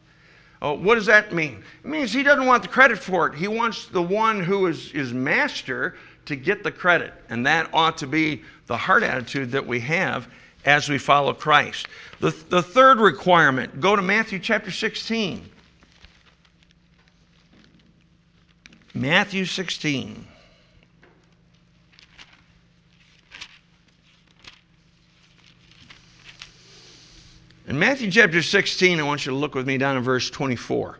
[0.62, 1.64] Oh, what does that mean?
[1.84, 3.36] It means he doesn't want the credit for it.
[3.36, 7.14] He wants the one who is, is master to get the credit.
[7.30, 10.28] And that ought to be the heart attitude that we have
[10.70, 11.88] as we follow Christ.
[12.20, 15.50] The, the third requirement go to Matthew chapter 16.
[18.94, 20.28] Matthew 16.
[27.68, 31.00] In Matthew chapter 16, I want you to look with me down in verse 24.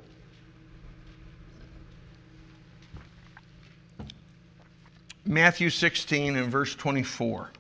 [5.26, 7.52] Matthew 16 and verse 24.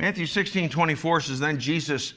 [0.00, 2.14] Matthew 16, 24 says, Then Jesus,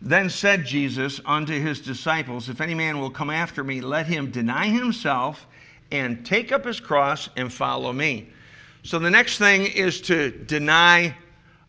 [0.00, 4.30] then said Jesus unto his disciples, If any man will come after me, let him
[4.30, 5.46] deny himself
[5.90, 8.30] and take up his cross and follow me.
[8.82, 11.14] So the next thing is to deny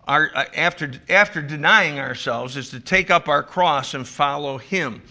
[0.08, 5.02] our, uh, after, after denying ourselves, is to take up our cross and follow Him.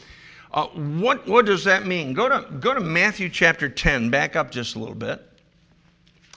[0.50, 2.14] Uh, what, what does that mean?
[2.14, 5.22] Go to, go to Matthew chapter 10, back up just a little bit.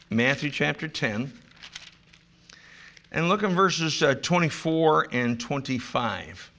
[0.09, 1.31] Matthew chapter 10.
[3.11, 6.51] And look in verses uh, 24 and 25.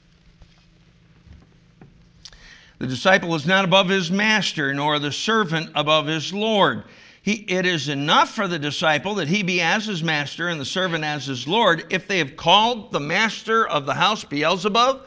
[2.79, 6.83] The disciple is not above his master, nor the servant above his Lord.
[7.23, 10.65] He, it is enough for the disciple that he be as his master and the
[10.65, 11.87] servant as his Lord.
[11.91, 15.07] If they have called the master of the house Beelzebub,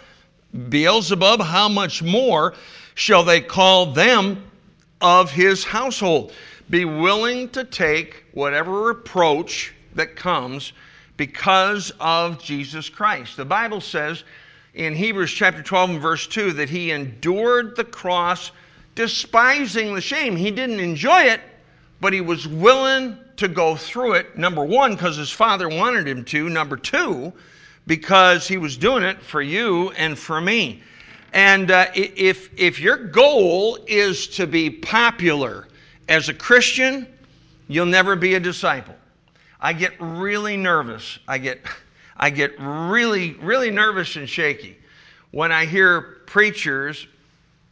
[0.69, 2.53] Beelzebub, how much more
[2.93, 4.41] shall they call them
[5.01, 6.31] of his household?
[6.69, 10.71] Be willing to take whatever reproach that comes
[11.17, 13.38] because of Jesus Christ.
[13.38, 14.23] The Bible says
[14.73, 18.51] in Hebrews chapter 12 and verse 2 that he endured the cross
[18.95, 20.36] despising the shame.
[20.36, 21.41] He didn't enjoy it,
[22.01, 24.38] but he was willing to go through it.
[24.38, 26.49] Number one, because his father wanted him to.
[26.49, 27.34] Number two,
[27.88, 30.82] because he was doing it for you and for me.
[31.34, 35.67] And uh, if, if your goal is to be popular
[36.08, 37.08] as a Christian,
[37.67, 38.95] you'll never be a disciple.
[39.65, 41.17] I get really nervous.
[41.28, 41.60] I get,
[42.15, 44.78] I get really, really nervous and shaky
[45.32, 47.08] when I hear preachers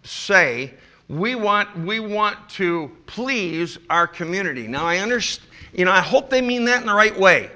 [0.02, 0.74] say
[1.08, 4.68] we want, we want to please our community.
[4.68, 7.52] Now, I understand, you know, I hope they mean that in the right way.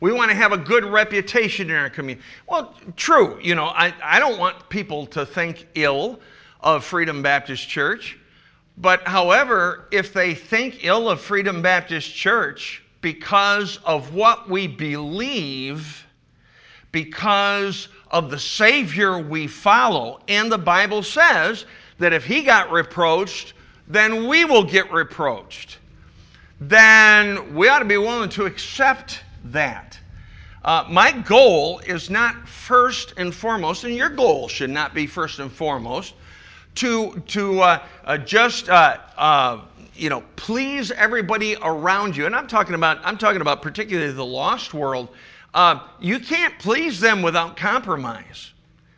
[0.00, 2.26] We want to have a good reputation in our community.
[2.48, 6.18] Well, true, you know, I, I don't want people to think ill
[6.62, 8.18] of Freedom Baptist Church.
[8.76, 16.06] But however, if they think ill of Freedom Baptist Church because of what we believe,
[16.92, 21.66] because of the Savior we follow, and the Bible says
[21.98, 23.52] that if he got reproached,
[23.88, 25.78] then we will get reproached.
[26.60, 29.98] Then we ought to be willing to accept that.
[30.64, 35.40] Uh, my goal is not first and foremost, and your goal should not be first
[35.40, 36.14] and foremost,
[36.76, 39.60] to, to uh, uh, just uh, uh,
[39.94, 42.26] you know please everybody around you.
[42.26, 45.08] And I'm talking about I'm talking about particularly the lost world.
[45.54, 48.52] Uh, you can't please them without compromise.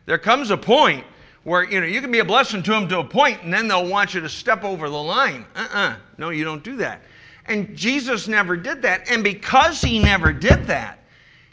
[0.05, 1.03] There comes a point
[1.45, 3.67] where you know you can be a blessing to them to a point and then
[3.67, 7.01] they'll want you to step over the line uh-uh no you don't do that
[7.45, 10.99] and jesus never did that and because he never did that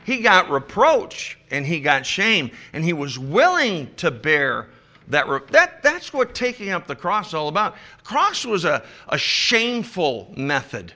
[0.05, 4.69] he got reproach and he got shame and he was willing to bear
[5.13, 9.19] that, that that's what taking up the cross is all about cross was a, a
[9.19, 10.93] shameful method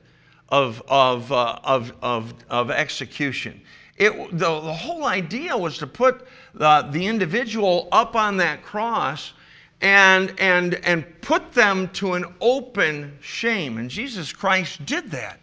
[0.48, 3.60] of, of, uh, of, of, of execution
[3.96, 9.32] it, the, the whole idea was to put the, the individual up on that cross
[9.80, 13.78] and, and, and put them to an open shame.
[13.78, 15.40] And Jesus Christ did that.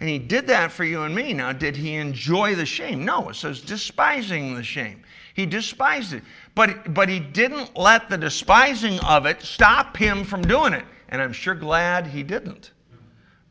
[0.00, 1.32] And he did that for you and me.
[1.32, 3.04] Now, did he enjoy the shame?
[3.04, 5.02] No, it says despising the shame.
[5.36, 6.22] He despised it.
[6.54, 10.86] But, but he didn't let the despising of it stop him from doing it.
[11.10, 12.70] And I'm sure glad he didn't.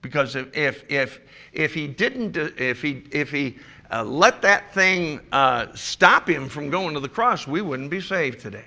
[0.02, 1.20] Because if, if, if,
[1.54, 3.60] if he didn't, if he, if he
[3.92, 8.02] uh, let that thing uh, stop him from going to the cross, we wouldn't be
[8.02, 8.66] saved today.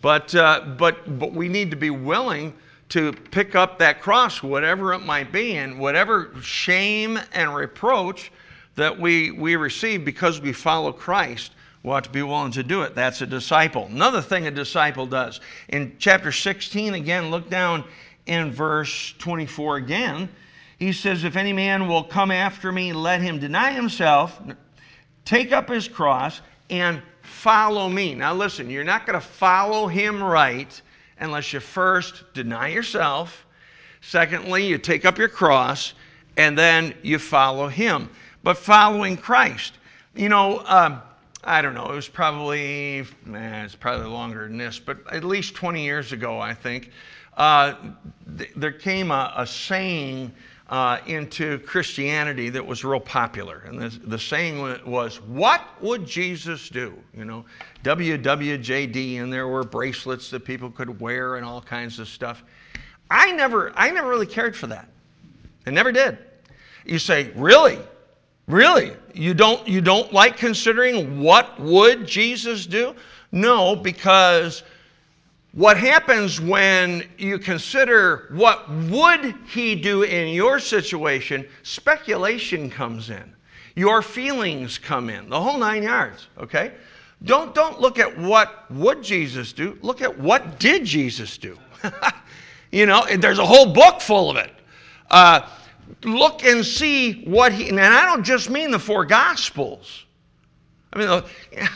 [0.00, 2.54] But, uh, but, but we need to be willing
[2.88, 8.32] to pick up that cross, whatever it might be, and whatever shame and reproach
[8.76, 12.82] that we, we receive because we follow Christ, we ought to be willing to do
[12.82, 12.94] it.
[12.94, 13.86] That's a disciple.
[13.86, 15.40] Another thing a disciple does.
[15.68, 17.84] In chapter 16, again, look down
[18.26, 20.28] in verse 24 again
[20.80, 24.40] he says, If any man will come after me, let him deny himself,
[25.26, 26.40] take up his cross,
[26.70, 28.14] and follow me.
[28.14, 30.80] Now, listen, you're not going to follow him right
[31.18, 33.46] unless you first deny yourself.
[34.00, 35.92] Secondly, you take up your cross,
[36.38, 38.08] and then you follow him.
[38.42, 39.74] but following Christ.
[40.14, 41.02] You know, um,
[41.42, 45.54] I don't know, it was probably, man, it's probably longer than this, but at least
[45.54, 46.90] 20 years ago, I think,
[47.36, 47.74] uh,
[48.36, 50.32] th- there came a, a saying
[50.68, 53.64] uh, into Christianity that was real popular.
[53.66, 56.94] And the, the saying was, What would Jesus do?
[57.16, 57.44] You know,
[57.82, 62.44] WWJD, and there were bracelets that people could wear and all kinds of stuff.
[63.10, 64.88] I never, I never really cared for that.
[65.66, 66.18] I never did.
[66.84, 67.78] You say, Really?
[68.50, 68.92] Really?
[69.14, 72.94] You don't, you don't like considering what would Jesus do?
[73.32, 74.62] No, because
[75.52, 83.34] what happens when you consider what would he do in your situation, speculation comes in.
[83.76, 86.72] Your feelings come in, the whole nine yards, okay?
[87.24, 91.56] Don't, don't look at what would Jesus do, look at what did Jesus do.
[92.72, 94.52] you know, there's a whole book full of it.
[95.10, 95.48] Uh,
[96.04, 100.04] look and see what he, and I don't just mean the four gospels.
[100.92, 101.22] I mean,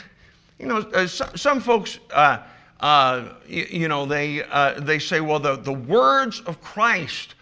[0.59, 2.39] you know, uh, some folks, uh,
[2.79, 7.35] uh, you, know, they, uh, they say, well, the, the words of Christ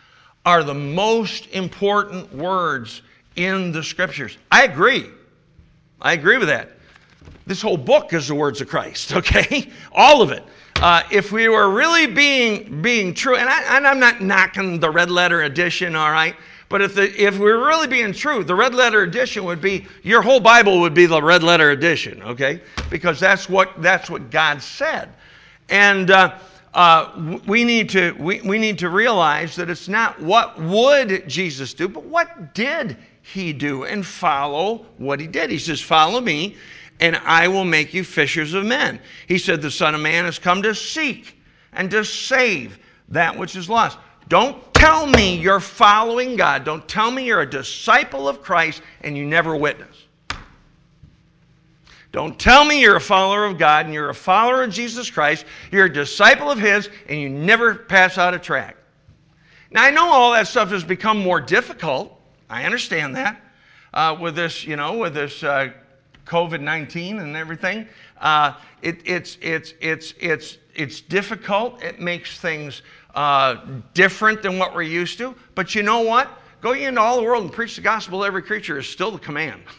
[0.46, 3.02] are the most important words
[3.36, 4.38] in the scriptures.
[4.52, 5.10] I agree.
[6.02, 6.72] I agree with that.
[7.46, 9.70] This whole book is the words of Christ, okay?
[9.92, 10.44] All of it.
[10.78, 14.90] Uh, if we were really being, being true, and, I, and I'm not knocking the
[14.90, 16.36] red letter edition, all right?
[16.74, 20.24] But if, the, if we're really being true, the red letter edition would be your
[20.24, 22.62] whole Bible would be the red letter edition, okay?
[22.90, 25.10] Because that's what, that's what God said.
[25.70, 26.40] And uh,
[26.74, 31.76] uh, we, need to, we, we need to realize that it's not what would Jesus
[31.76, 35.52] do, but what did he do and follow what he did.
[35.52, 36.56] He says, Follow me,
[37.00, 39.00] and I will make you fishers of men.
[39.28, 41.38] He said, The Son of Man has come to seek
[41.72, 44.00] and to save that which is lost.
[44.34, 46.65] Don't tell me you're following God.
[46.65, 49.96] Don't tell me you're a disciple of Christ and you never witness.
[52.12, 55.46] Don't tell me you're a follower of God and you're a follower of Jesus Christ,
[55.72, 58.80] you're a disciple of His, and you never pass out a tract.
[59.69, 62.19] Now, I know all that stuff has become more difficult.
[62.50, 63.39] I understand that.
[63.93, 65.69] Uh, with this, you know, with this uh,
[66.26, 67.88] COVID 19 and everything,
[68.19, 71.84] uh, it, it's, it's, it's, it's, it's difficult.
[71.84, 72.82] It makes things
[73.13, 73.58] uh,
[73.93, 75.36] different than what we're used to.
[75.56, 76.30] But you know what?
[76.62, 79.19] Go into all the world and preach the gospel to every creature is still the
[79.19, 79.62] command.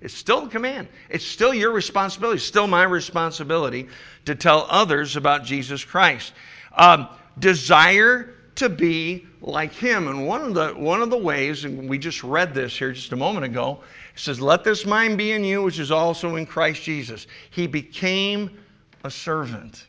[0.00, 0.86] It's still the command.
[1.10, 2.36] It's still your responsibility.
[2.36, 3.88] It's still my responsibility
[4.26, 6.32] to tell others about Jesus Christ.
[6.76, 7.08] Um,
[7.40, 10.06] desire to be like Him.
[10.06, 13.10] And one of the one of the ways, and we just read this here just
[13.10, 13.80] a moment ago,
[14.14, 17.66] it says, "Let this mind be in you, which is also in Christ Jesus." He
[17.66, 18.56] became
[19.02, 19.87] a servant.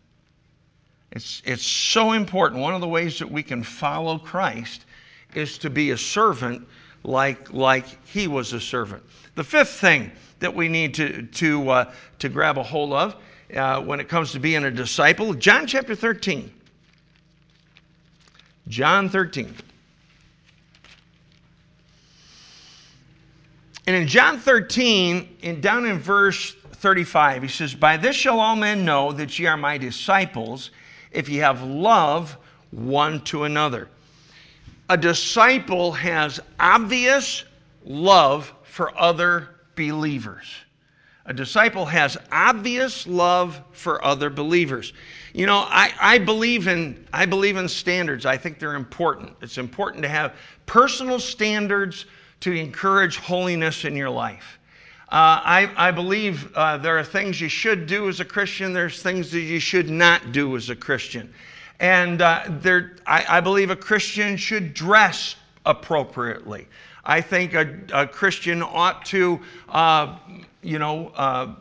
[1.12, 2.62] It's, it's so important.
[2.62, 4.86] One of the ways that we can follow Christ
[5.34, 6.68] is to be a servant
[7.04, 9.04] like, like he was a servant.
[9.36, 13.16] The fifth thing that we need to, to, uh, to grab a hold of
[13.56, 16.52] uh, when it comes to being a disciple, John chapter 13.
[18.68, 19.56] John 13.
[23.88, 28.56] And in John 13, in, down in verse 35, he says, By this shall all
[28.56, 30.70] men know that ye are my disciples,
[31.12, 32.38] if you have love
[32.72, 33.88] one to another.
[34.90, 37.44] A disciple has obvious
[37.84, 40.46] love for other believers.
[41.26, 44.94] A disciple has obvious love for other believers.
[45.34, 48.26] You know, I, I, believe in, I believe in standards.
[48.26, 49.36] I think they're important.
[49.42, 50.34] It's important to have
[50.66, 52.06] personal standards
[52.42, 54.59] to encourage holiness in your life.
[55.12, 59.02] Uh, I, I, believe uh, there are things you should do as a Christian, there's
[59.02, 61.34] things that you should not do as a Christian.
[61.80, 66.68] And uh, there, I, I believe a Christian should dress appropriately.
[67.04, 70.16] I think a, a Christian ought to, uh,
[70.62, 71.56] you know, uh,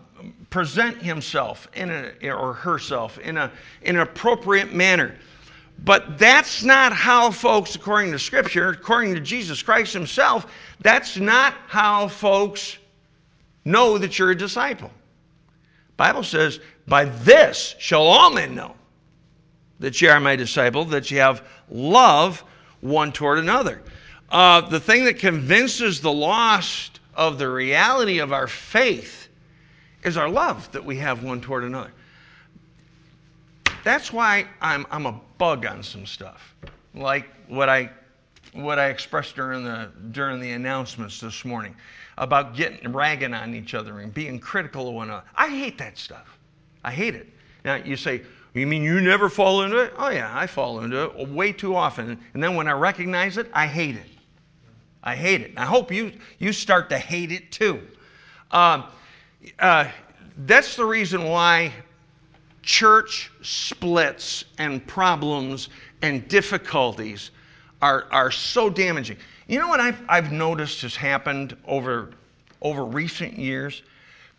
[0.50, 5.14] present himself in a, or herself in, a, in an appropriate manner.
[5.84, 11.54] But that's not how, folks, according to Scripture, according to Jesus Christ Himself, that's not
[11.66, 12.76] how folks
[13.68, 14.90] know that you're a disciple.
[15.96, 18.74] Bible says, "By this shall all men know
[19.80, 22.42] that ye are my disciple, that ye have love
[22.80, 23.82] one toward another."
[24.30, 29.28] Uh, the thing that convinces the lost of the reality of our faith
[30.04, 31.92] is our love that we have one toward another.
[33.84, 36.54] That's why I'm, I'm a bug on some stuff,
[36.94, 37.90] like what I,
[38.52, 41.74] what I expressed during the, during the announcements this morning
[42.18, 45.24] about getting ragging on each other and being critical of one another.
[45.36, 46.38] I hate that stuff.
[46.84, 47.28] I hate it.
[47.64, 48.22] Now you say,
[48.54, 49.94] you mean you never fall into it?
[49.96, 52.18] Oh yeah, I fall into it way too often.
[52.34, 54.06] And then when I recognize it, I hate it.
[55.02, 55.52] I hate it.
[55.56, 57.80] I hope you, you start to hate it too.
[58.50, 58.84] Um,
[59.60, 59.88] uh,
[60.38, 61.72] that's the reason why
[62.62, 65.68] church splits and problems
[66.02, 67.30] and difficulties
[67.80, 69.18] are, are so damaging.
[69.48, 72.10] You know what I've, I've noticed has happened over,
[72.60, 73.82] over recent years?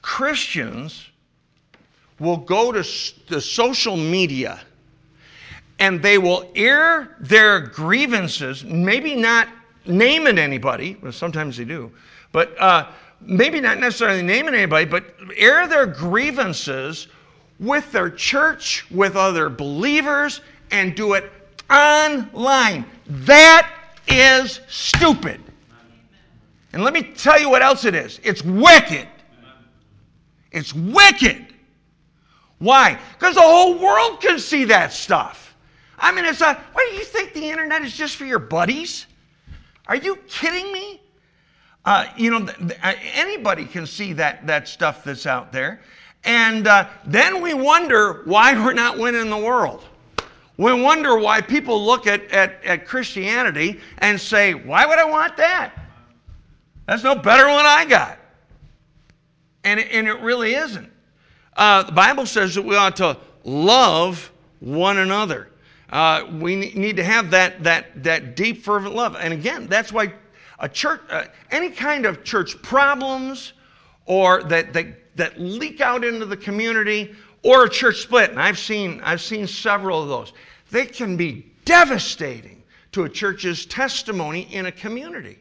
[0.04, 1.10] Christians
[2.20, 2.88] will go to
[3.28, 4.62] the social media
[5.80, 9.48] and they will air their grievances, maybe not
[9.86, 11.92] naming anybody, but sometimes they do,
[12.32, 17.08] but uh, maybe not necessarily naming anybody, but air their grievances
[17.60, 21.32] with their church, with other believers, and do it
[21.70, 22.86] online.
[23.08, 23.79] That
[24.10, 25.42] is stupid.
[26.74, 29.08] And let me tell you what else it is it's wicked.
[30.52, 31.46] It's wicked.
[32.58, 33.00] Why?
[33.18, 35.56] Because the whole world can see that stuff.
[35.98, 39.06] I mean, it's a, what do you think the internet is just for your buddies?
[39.88, 41.02] Are you kidding me?
[41.86, 42.48] Uh, you know,
[42.84, 45.82] uh, anybody can see that, that stuff that's out there.
[46.24, 49.84] And uh, then we wonder why we're not winning the world.
[50.60, 55.38] We wonder why people look at, at, at Christianity and say, why would I want
[55.38, 55.72] that?
[56.86, 58.20] That's no better than I got.
[59.64, 60.92] And it, and it really isn't.
[61.56, 65.48] Uh, the Bible says that we ought to love one another.
[65.92, 69.16] Uh, we need to have that, that, that deep, fervent love.
[69.18, 70.14] And again, that's why
[70.60, 73.54] a church, uh, any kind of church problems
[74.08, 78.60] or that, that, that leak out into the community or a church split, and I've
[78.60, 80.34] seen, I've seen several of those
[80.72, 85.40] they can be devastating to a church's testimony in a community.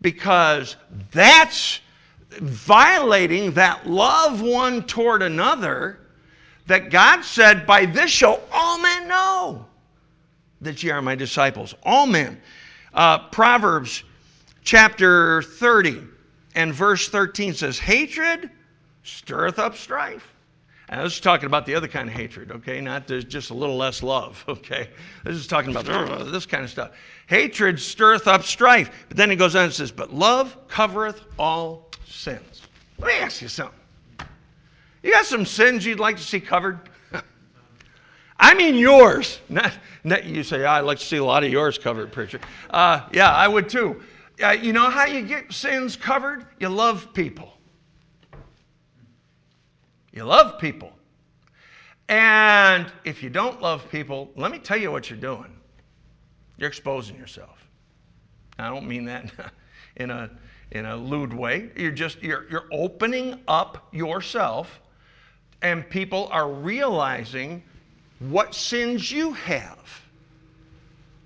[0.00, 0.76] Because
[1.12, 1.80] that's
[2.40, 5.98] violating that love one toward another
[6.66, 9.66] that God said, By this shall all men know
[10.60, 11.74] that ye are my disciples.
[11.82, 12.40] All men.
[12.94, 14.04] Uh, Proverbs
[14.62, 16.02] chapter 30
[16.54, 18.50] and verse 13 says, Hatred
[19.02, 20.26] stirreth up strife.
[20.92, 22.80] I was talking about the other kind of hatred, okay?
[22.80, 24.88] Not there's just a little less love, okay?
[25.24, 25.86] This is talking about
[26.32, 26.90] this kind of stuff.
[27.28, 28.90] Hatred stirreth up strife.
[29.08, 32.62] But then he goes on and says, But love covereth all sins.
[32.98, 33.78] Let me ask you something.
[35.04, 36.80] You got some sins you'd like to see covered?
[38.40, 39.38] I mean yours.
[39.48, 39.72] Not,
[40.02, 42.40] not, you say, I'd like to see a lot of yours covered, preacher.
[42.70, 44.02] Uh, yeah, I would too.
[44.42, 46.46] Uh, you know how you get sins covered?
[46.58, 47.59] You love people.
[50.12, 50.92] You love people.
[52.08, 55.56] And if you don't love people, let me tell you what you're doing.
[56.56, 57.64] You're exposing yourself.
[58.58, 59.32] I don't mean that
[59.96, 60.30] in a,
[60.72, 61.70] in a lewd way.
[61.76, 64.80] You're just you're, you're opening up yourself,
[65.62, 67.62] and people are realizing
[68.18, 69.78] what sins you have.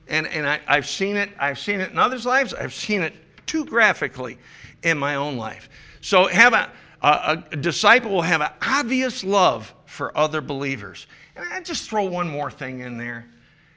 [0.06, 3.14] And, and I, I've seen it, I've seen it in others' lives, I've seen it
[3.46, 4.38] too graphically
[4.82, 5.68] in my own life.
[6.02, 6.70] So have a
[7.04, 11.06] a, a disciple will have an obvious love for other believers.
[11.36, 13.26] And I just throw one more thing in there.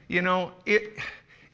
[0.08, 0.98] You know, it,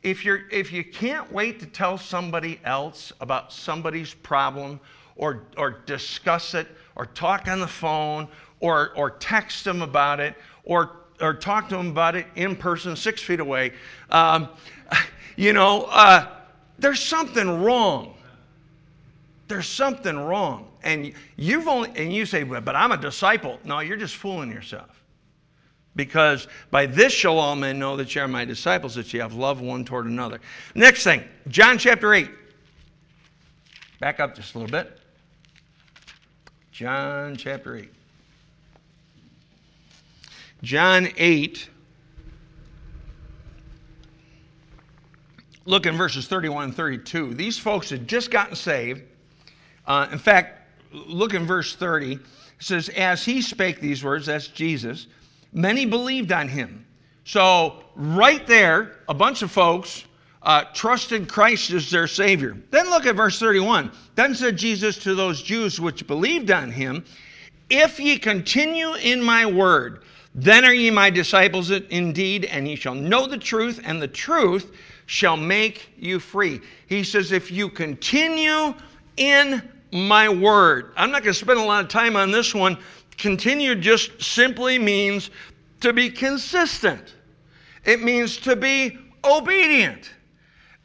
[0.04, 4.78] if, you're, if you can't wait to tell somebody else about somebody's problem
[5.16, 8.28] or, or discuss it or talk on the phone
[8.60, 12.94] or, or text them about it or, or talk to them about it in person
[12.94, 13.72] six feet away,
[14.10, 14.48] um,
[15.36, 16.28] you know, uh,
[16.78, 18.14] there's something wrong.
[19.48, 20.68] There's something wrong.
[20.84, 23.58] And you've only and you say, but I'm a disciple.
[23.64, 25.02] No, you're just fooling yourself.
[25.96, 29.34] Because by this shall all men know that you are my disciples, that you have
[29.34, 30.40] love one toward another.
[30.74, 32.28] Next thing, John chapter 8.
[33.98, 34.98] Back up just a little bit.
[36.70, 37.88] John chapter 8.
[40.62, 41.68] John 8.
[45.64, 47.34] Look in verses 31 and 32.
[47.34, 49.02] These folks had just gotten saved.
[49.86, 50.63] Uh, in fact,
[50.94, 52.12] look in verse 30.
[52.12, 52.20] It
[52.58, 55.06] says, As he spake these words, that's Jesus,
[55.52, 56.86] many believed on him.
[57.24, 60.04] So, right there, a bunch of folks
[60.42, 62.56] uh, trusted Christ as their Savior.
[62.70, 63.90] Then look at verse 31.
[64.14, 67.04] Then said Jesus to those Jews which believed on him,
[67.70, 70.02] If ye continue in my word,
[70.34, 74.72] then are ye my disciples indeed, and ye shall know the truth, and the truth
[75.06, 76.60] shall make you free.
[76.88, 78.74] He says, If you continue
[79.16, 80.92] in my word.
[80.96, 82.78] I'm not going to spend a lot of time on this one.
[83.16, 85.30] Continue just simply means
[85.80, 87.14] to be consistent,
[87.84, 90.10] it means to be obedient.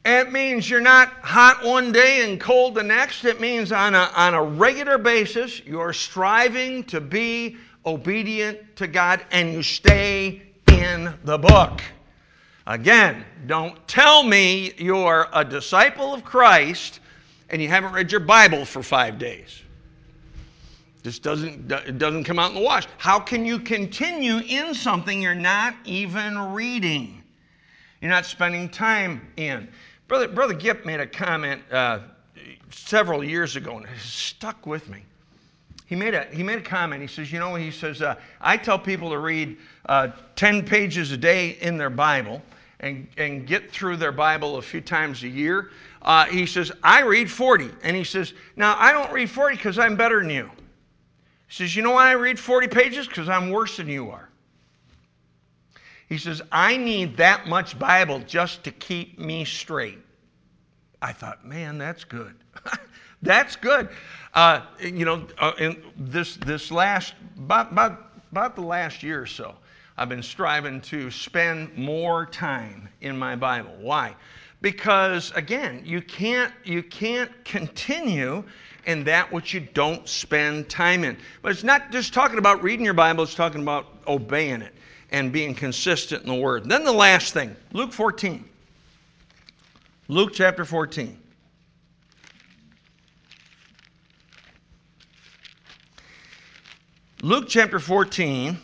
[0.05, 3.25] It means you're not hot one day and cold the next.
[3.25, 9.25] It means on a, on a regular basis, you're striving to be obedient to God
[9.31, 10.41] and you stay
[10.71, 11.81] in the book.
[12.65, 17.01] Again, don't tell me you're a disciple of Christ
[17.49, 19.61] and you haven't read your Bible for five days.
[21.03, 22.87] Just doesn't it doesn't come out in the wash.
[22.97, 27.23] How can you continue in something you're not even reading?
[28.01, 29.69] You're not spending time in.
[30.07, 31.99] Brother Brother Gipp made a comment uh,
[32.71, 35.03] several years ago, and it stuck with me.
[35.85, 37.01] He made a he made a comment.
[37.01, 41.11] He says, you know, he says, uh, I tell people to read uh, ten pages
[41.11, 42.41] a day in their Bible
[42.81, 45.71] and and get through their Bible a few times a year.
[46.01, 47.69] Uh, he says, I read 40.
[47.83, 50.49] And he says, Now, I don't read 40 because I'm better than you.
[51.47, 53.07] He says, You know why I read 40 pages?
[53.07, 54.29] Because I'm worse than you are.
[56.07, 59.99] He says, I need that much Bible just to keep me straight.
[61.01, 62.35] I thought, man, that's good.
[63.21, 63.89] that's good.
[64.33, 69.27] Uh, you know, uh, in this, this last, about, about, about the last year or
[69.27, 69.55] so,
[69.97, 73.75] I've been striving to spend more time in my Bible.
[73.79, 74.15] Why?
[74.61, 78.43] Because again you can't you can't continue
[78.85, 81.17] in that which you don't spend time in.
[81.41, 84.73] But it's not just talking about reading your bible it's talking about obeying it
[85.11, 86.63] and being consistent in the word.
[86.63, 88.43] And then the last thing luke 14
[90.07, 91.17] luke chapter 14
[97.21, 98.57] luke chapter 14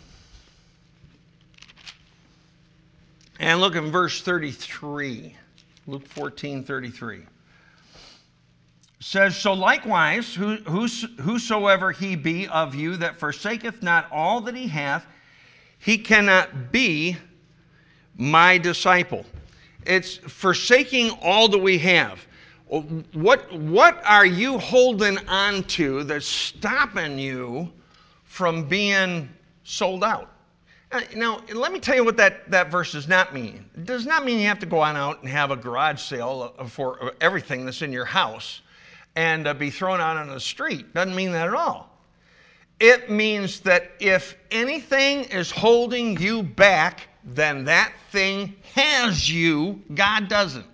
[3.39, 5.35] and look in verse 33
[5.87, 7.21] Luke 14 33
[8.99, 14.67] says, So likewise, who, whosoever he be of you that forsaketh not all that he
[14.67, 15.05] hath,
[15.77, 17.15] he cannot be
[18.17, 19.25] my disciple.
[19.85, 22.25] It's forsaking all that we have.
[22.67, 27.71] What, what are you holding on to that's stopping you
[28.23, 29.29] from being
[29.63, 30.31] sold out?
[31.15, 33.65] Now, let me tell you what that, that verse does not mean.
[33.75, 36.53] It does not mean you have to go on out and have a garage sale
[36.67, 38.61] for everything that's in your house
[39.15, 40.93] and uh, be thrown out on the street.
[40.93, 41.89] Doesn't mean that at all.
[42.79, 50.27] It means that if anything is holding you back, then that thing has you, God
[50.27, 50.65] doesn't.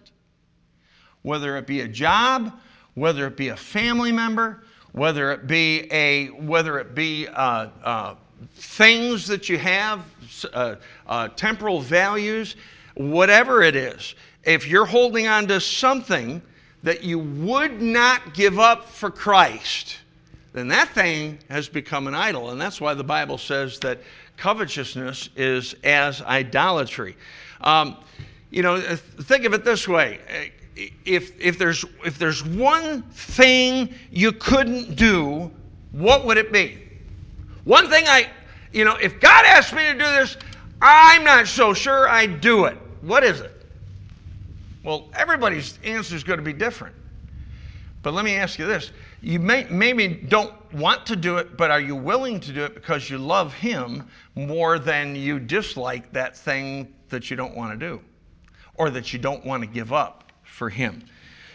[1.22, 2.60] Whether it be a job,
[2.96, 4.64] whether it be a family member,
[4.94, 8.16] whether it be a whether it be uh, uh,
[8.56, 10.04] things that you have,
[10.54, 10.76] uh,
[11.08, 12.56] uh, temporal values,
[12.96, 16.42] whatever it is, if you're holding on to something
[16.84, 19.98] that you would not give up for Christ,
[20.54, 22.50] then that thing has become an idol.
[22.50, 24.00] And that's why the Bible says that
[24.38, 27.16] covetousness is as idolatry.
[27.62, 27.98] Um,
[28.50, 30.20] you know, think of it this way.
[31.06, 35.52] If, if, there's, if there's one thing you couldn't do,
[35.92, 36.80] what would it be?
[37.64, 38.30] One thing I,
[38.72, 40.38] you know, if God asked me to do this,
[40.82, 42.78] I'm not so sure I'd do it.
[43.02, 43.66] What is it?
[44.84, 46.96] Well, everybody's answer is going to be different.
[48.02, 48.92] But let me ask you this.
[49.22, 52.74] You may, maybe don't want to do it, but are you willing to do it
[52.74, 57.86] because you love Him more than you dislike that thing that you don't want to
[57.86, 58.02] do
[58.76, 61.04] or that you don't want to give up for Him?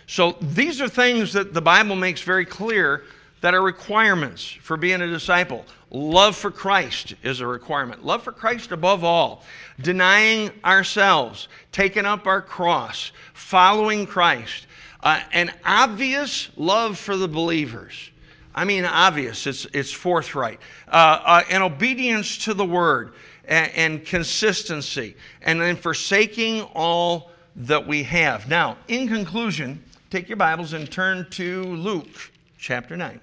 [0.06, 3.04] So these are things that the Bible makes very clear
[3.46, 5.64] that are requirements for being a disciple.
[5.90, 8.04] Love for Christ is a requirement.
[8.04, 9.44] Love for Christ above all.
[9.80, 14.66] Denying ourselves, taking up our cross, following Christ.
[15.00, 18.10] Uh, an obvious love for the believers.
[18.52, 20.58] I mean, obvious, it's, it's forthright.
[20.88, 23.12] Uh, uh, an obedience to the word
[23.44, 25.14] and, and consistency.
[25.42, 28.48] And then forsaking all that we have.
[28.48, 33.20] Now, in conclusion, take your Bibles and turn to Luke chapter 9.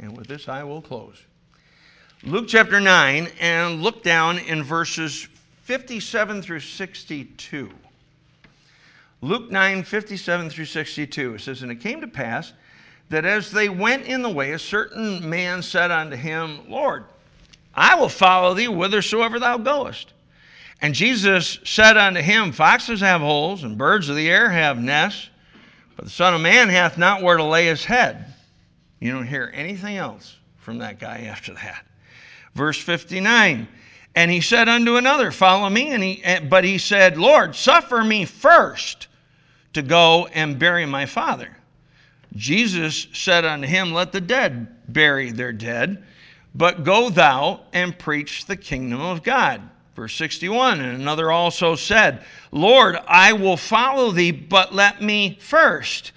[0.00, 1.16] And with this, I will close.
[2.22, 5.28] Luke chapter 9, and look down in verses
[5.62, 7.70] 57 through 62.
[9.20, 11.34] Luke 9, 57 through 62.
[11.34, 12.52] It says, And it came to pass
[13.10, 17.04] that as they went in the way, a certain man said unto him, Lord,
[17.74, 20.12] I will follow thee whithersoever thou goest.
[20.80, 25.28] And Jesus said unto him, Foxes have holes, and birds of the air have nests,
[25.96, 28.34] but the Son of Man hath not where to lay his head.
[29.00, 31.84] You don't hear anything else from that guy after that.
[32.54, 33.68] Verse 59
[34.14, 35.92] And he said unto another, Follow me.
[35.92, 39.06] And he, but he said, Lord, suffer me first
[39.74, 41.56] to go and bury my father.
[42.36, 46.04] Jesus said unto him, Let the dead bury their dead,
[46.54, 49.62] but go thou and preach the kingdom of God.
[49.94, 56.12] Verse 61 And another also said, Lord, I will follow thee, but let me first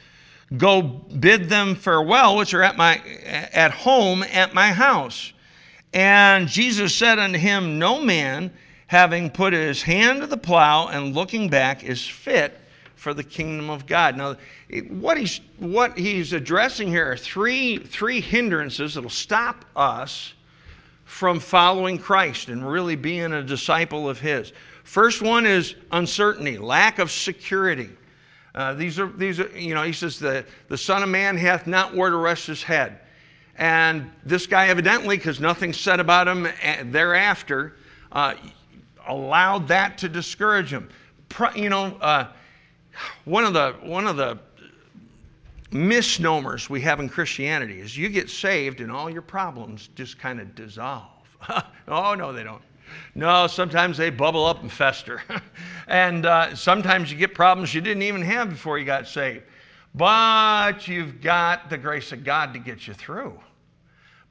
[0.57, 3.01] Go bid them farewell, which are at, my,
[3.53, 5.31] at home at my house.
[5.93, 8.51] And Jesus said unto him, No man
[8.87, 12.59] having put his hand to the plow and looking back, is fit
[12.95, 14.17] for the kingdom of God.
[14.17, 14.35] Now,
[14.89, 20.33] what he's, what he's addressing here are three, three hindrances that will stop us
[21.05, 24.51] from following Christ and really being a disciple of his.
[24.83, 27.89] First one is uncertainty, lack of security.
[28.53, 31.67] Uh, these are, these are, you know, he says, the, the Son of Man hath
[31.67, 32.99] not where to rest his head.
[33.57, 37.75] And this guy, evidently, because nothing's said about him eh, thereafter,
[38.11, 38.35] uh,
[39.07, 40.89] allowed that to discourage him.
[41.55, 42.27] You know, uh,
[43.25, 44.37] one of the one of the
[45.71, 50.41] misnomers we have in Christianity is you get saved and all your problems just kind
[50.41, 51.07] of dissolve.
[51.87, 52.61] oh no, they don't.
[53.15, 55.21] No, sometimes they bubble up and fester.
[55.87, 59.43] and uh, sometimes you get problems you didn't even have before you got saved.
[59.93, 63.39] But you've got the grace of God to get you through.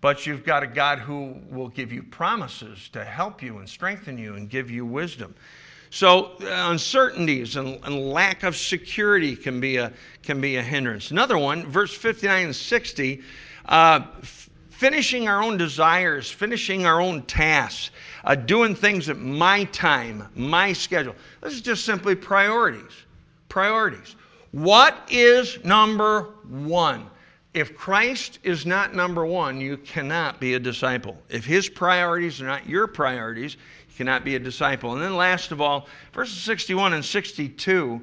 [0.01, 4.17] But you've got a God who will give you promises to help you and strengthen
[4.17, 5.35] you and give you wisdom.
[5.91, 9.93] So uh, uncertainties and, and, lack of security can be a
[10.23, 11.11] can be a hindrance.
[11.11, 13.23] Another one, verse 59 and 60,
[13.67, 14.01] uh,
[14.81, 17.91] finishing our own desires, finishing our own tasks,
[18.25, 21.15] uh, doing things at my time, my schedule.
[21.43, 22.91] This is just simply priorities.
[23.51, 24.17] Priorities.
[24.53, 27.11] What is number one?
[27.53, 31.21] If Christ is not number one, you cannot be a disciple.
[31.29, 33.57] If his priorities are not your priorities,
[33.91, 34.95] you cannot be a disciple.
[34.95, 38.01] And then, last of all, verses 61 and 62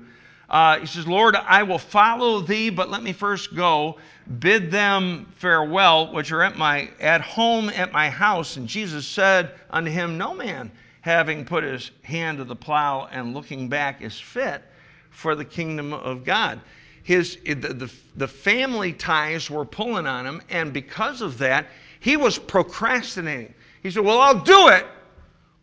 [0.49, 3.97] uh, he says, Lord, I will follow thee, but let me first go
[4.39, 8.55] bid them farewell, which are at my at home at my house.
[8.57, 10.71] And Jesus said unto him, No man,
[11.01, 14.63] having put his hand to the plow and looking back, is fit
[15.09, 16.61] for the kingdom of God.
[17.03, 21.67] His the, the, the family ties were pulling on him, and because of that,
[21.99, 23.53] he was procrastinating.
[23.83, 24.85] He said, Well, I'll do it,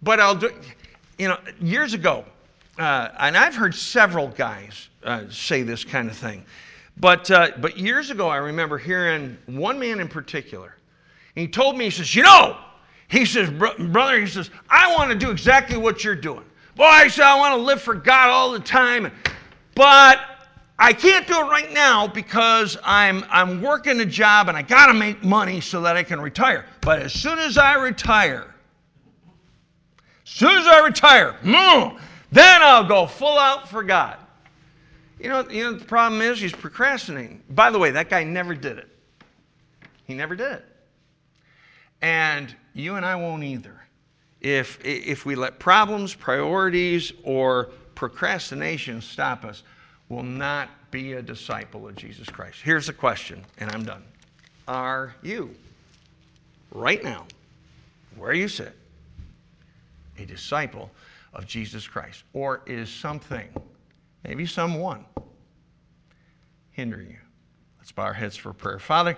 [0.03, 0.57] but I'll do it.
[1.19, 2.25] you know, years ago,
[2.79, 6.45] uh, and I've heard several guys uh, say this kind of thing.
[6.97, 10.77] But, uh, but years ago, I remember hearing one man in particular.
[11.35, 12.57] he told me, he says, You know,
[13.09, 16.45] he says, Brother, he says, I want to do exactly what you're doing.
[16.77, 19.13] Boy, I said, I want to live for God all the time.
[19.75, 20.21] But
[20.79, 24.87] I can't do it right now because I'm, I'm working a job and I got
[24.87, 26.67] to make money so that I can retire.
[26.81, 28.55] But as soon as I retire,
[30.25, 31.99] as soon as I retire, mm,
[32.35, 34.19] then I'll go full out for God.
[35.21, 37.43] You know, you know the problem is he's procrastinating.
[37.51, 38.89] By the way, that guy never did it.
[40.07, 40.65] He never did it.
[42.03, 43.81] And you and I won't either.
[44.41, 49.63] If, if we let problems, priorities, or procrastination stop us,
[50.09, 52.59] will not be a disciple of Jesus Christ.
[52.63, 54.03] Here's the question, and I'm done.
[54.69, 55.55] Are you,
[56.73, 57.27] right now,
[58.17, 58.75] where you sit,
[60.19, 60.91] a disciple
[61.35, 62.25] of Jesus Christ?
[62.33, 63.49] Or is something,
[64.25, 65.05] maybe someone,
[66.73, 67.19] hindering you?
[67.79, 68.79] Let's bow our heads for prayer.
[68.79, 69.17] Father,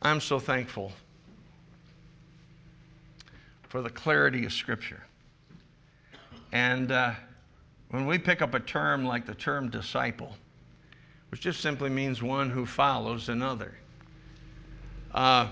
[0.00, 0.92] I'm so thankful
[3.68, 5.02] for the clarity of Scripture.
[6.52, 7.12] And uh,
[7.90, 10.34] when we pick up a term like the term disciple,
[11.30, 13.74] which just simply means one who follows another,
[15.12, 15.48] uh,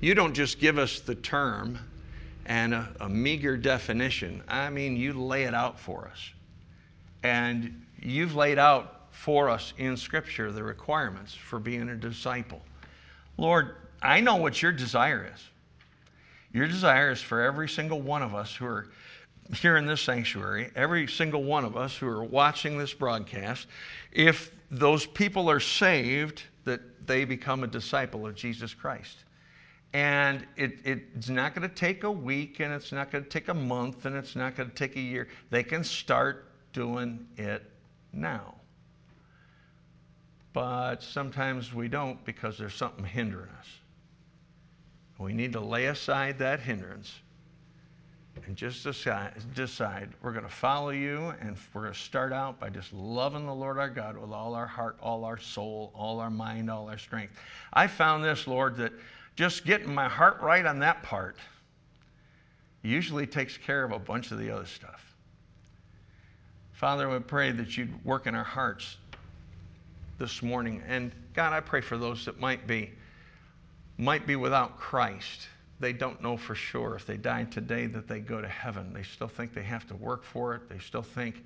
[0.00, 1.78] you don't just give us the term
[2.46, 4.42] and a, a meager definition.
[4.48, 6.30] I mean, you lay it out for us.
[7.22, 12.62] And you've laid out for us in Scripture the requirements for being a disciple.
[13.36, 15.40] Lord, I know what your desire is.
[16.52, 18.86] Your desire is for every single one of us who are
[19.54, 23.66] here in this sanctuary, every single one of us who are watching this broadcast,
[24.12, 29.16] if those people are saved, that they become a disciple of Jesus Christ.
[29.96, 33.48] And it, it's not going to take a week, and it's not going to take
[33.48, 35.26] a month, and it's not going to take a year.
[35.48, 37.62] They can start doing it
[38.12, 38.56] now.
[40.52, 43.68] But sometimes we don't because there's something hindering us.
[45.16, 47.10] We need to lay aside that hindrance
[48.44, 52.60] and just decide, decide we're going to follow you and we're going to start out
[52.60, 56.20] by just loving the Lord our God with all our heart, all our soul, all
[56.20, 57.32] our mind, all our strength.
[57.72, 58.92] I found this, Lord, that
[59.36, 61.36] just getting my heart right on that part
[62.82, 65.14] usually takes care of a bunch of the other stuff.
[66.72, 68.96] Father, we pray that you'd work in our hearts
[70.18, 70.82] this morning.
[70.86, 72.90] And God, I pray for those that might be
[73.98, 75.48] might be without Christ.
[75.80, 78.92] They don't know for sure if they die today that they go to heaven.
[78.92, 80.68] They still think they have to work for it.
[80.68, 81.42] They still think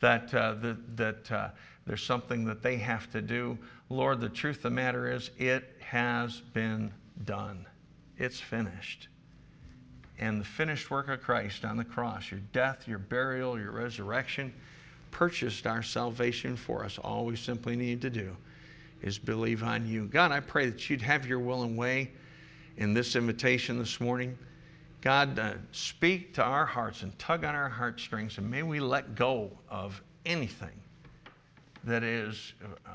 [0.00, 1.48] that, uh, that, that uh,
[1.86, 3.56] there's something that they have to do.
[3.88, 6.92] Lord, the truth of the matter is, it has been
[7.24, 7.66] done.
[8.18, 9.08] It's finished.
[10.18, 14.52] and the finished work of Christ on the cross, your death, your burial, your resurrection,
[15.10, 16.98] purchased our salvation for us.
[16.98, 18.34] All we simply need to do
[19.02, 20.06] is believe on you.
[20.06, 22.10] God, I pray that you'd have your will and way
[22.78, 24.38] in this invitation this morning.
[25.02, 29.14] God, uh, speak to our hearts and tug on our heartstrings, and may we let
[29.14, 30.80] go of anything
[31.84, 32.90] that is uh,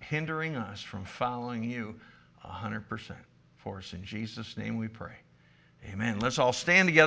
[0.00, 1.98] hindering us from following you
[2.44, 3.14] 100%
[3.66, 3.92] for us.
[3.94, 5.16] In Jesus' name we pray.
[5.92, 6.20] Amen.
[6.20, 7.04] Let's all stand together.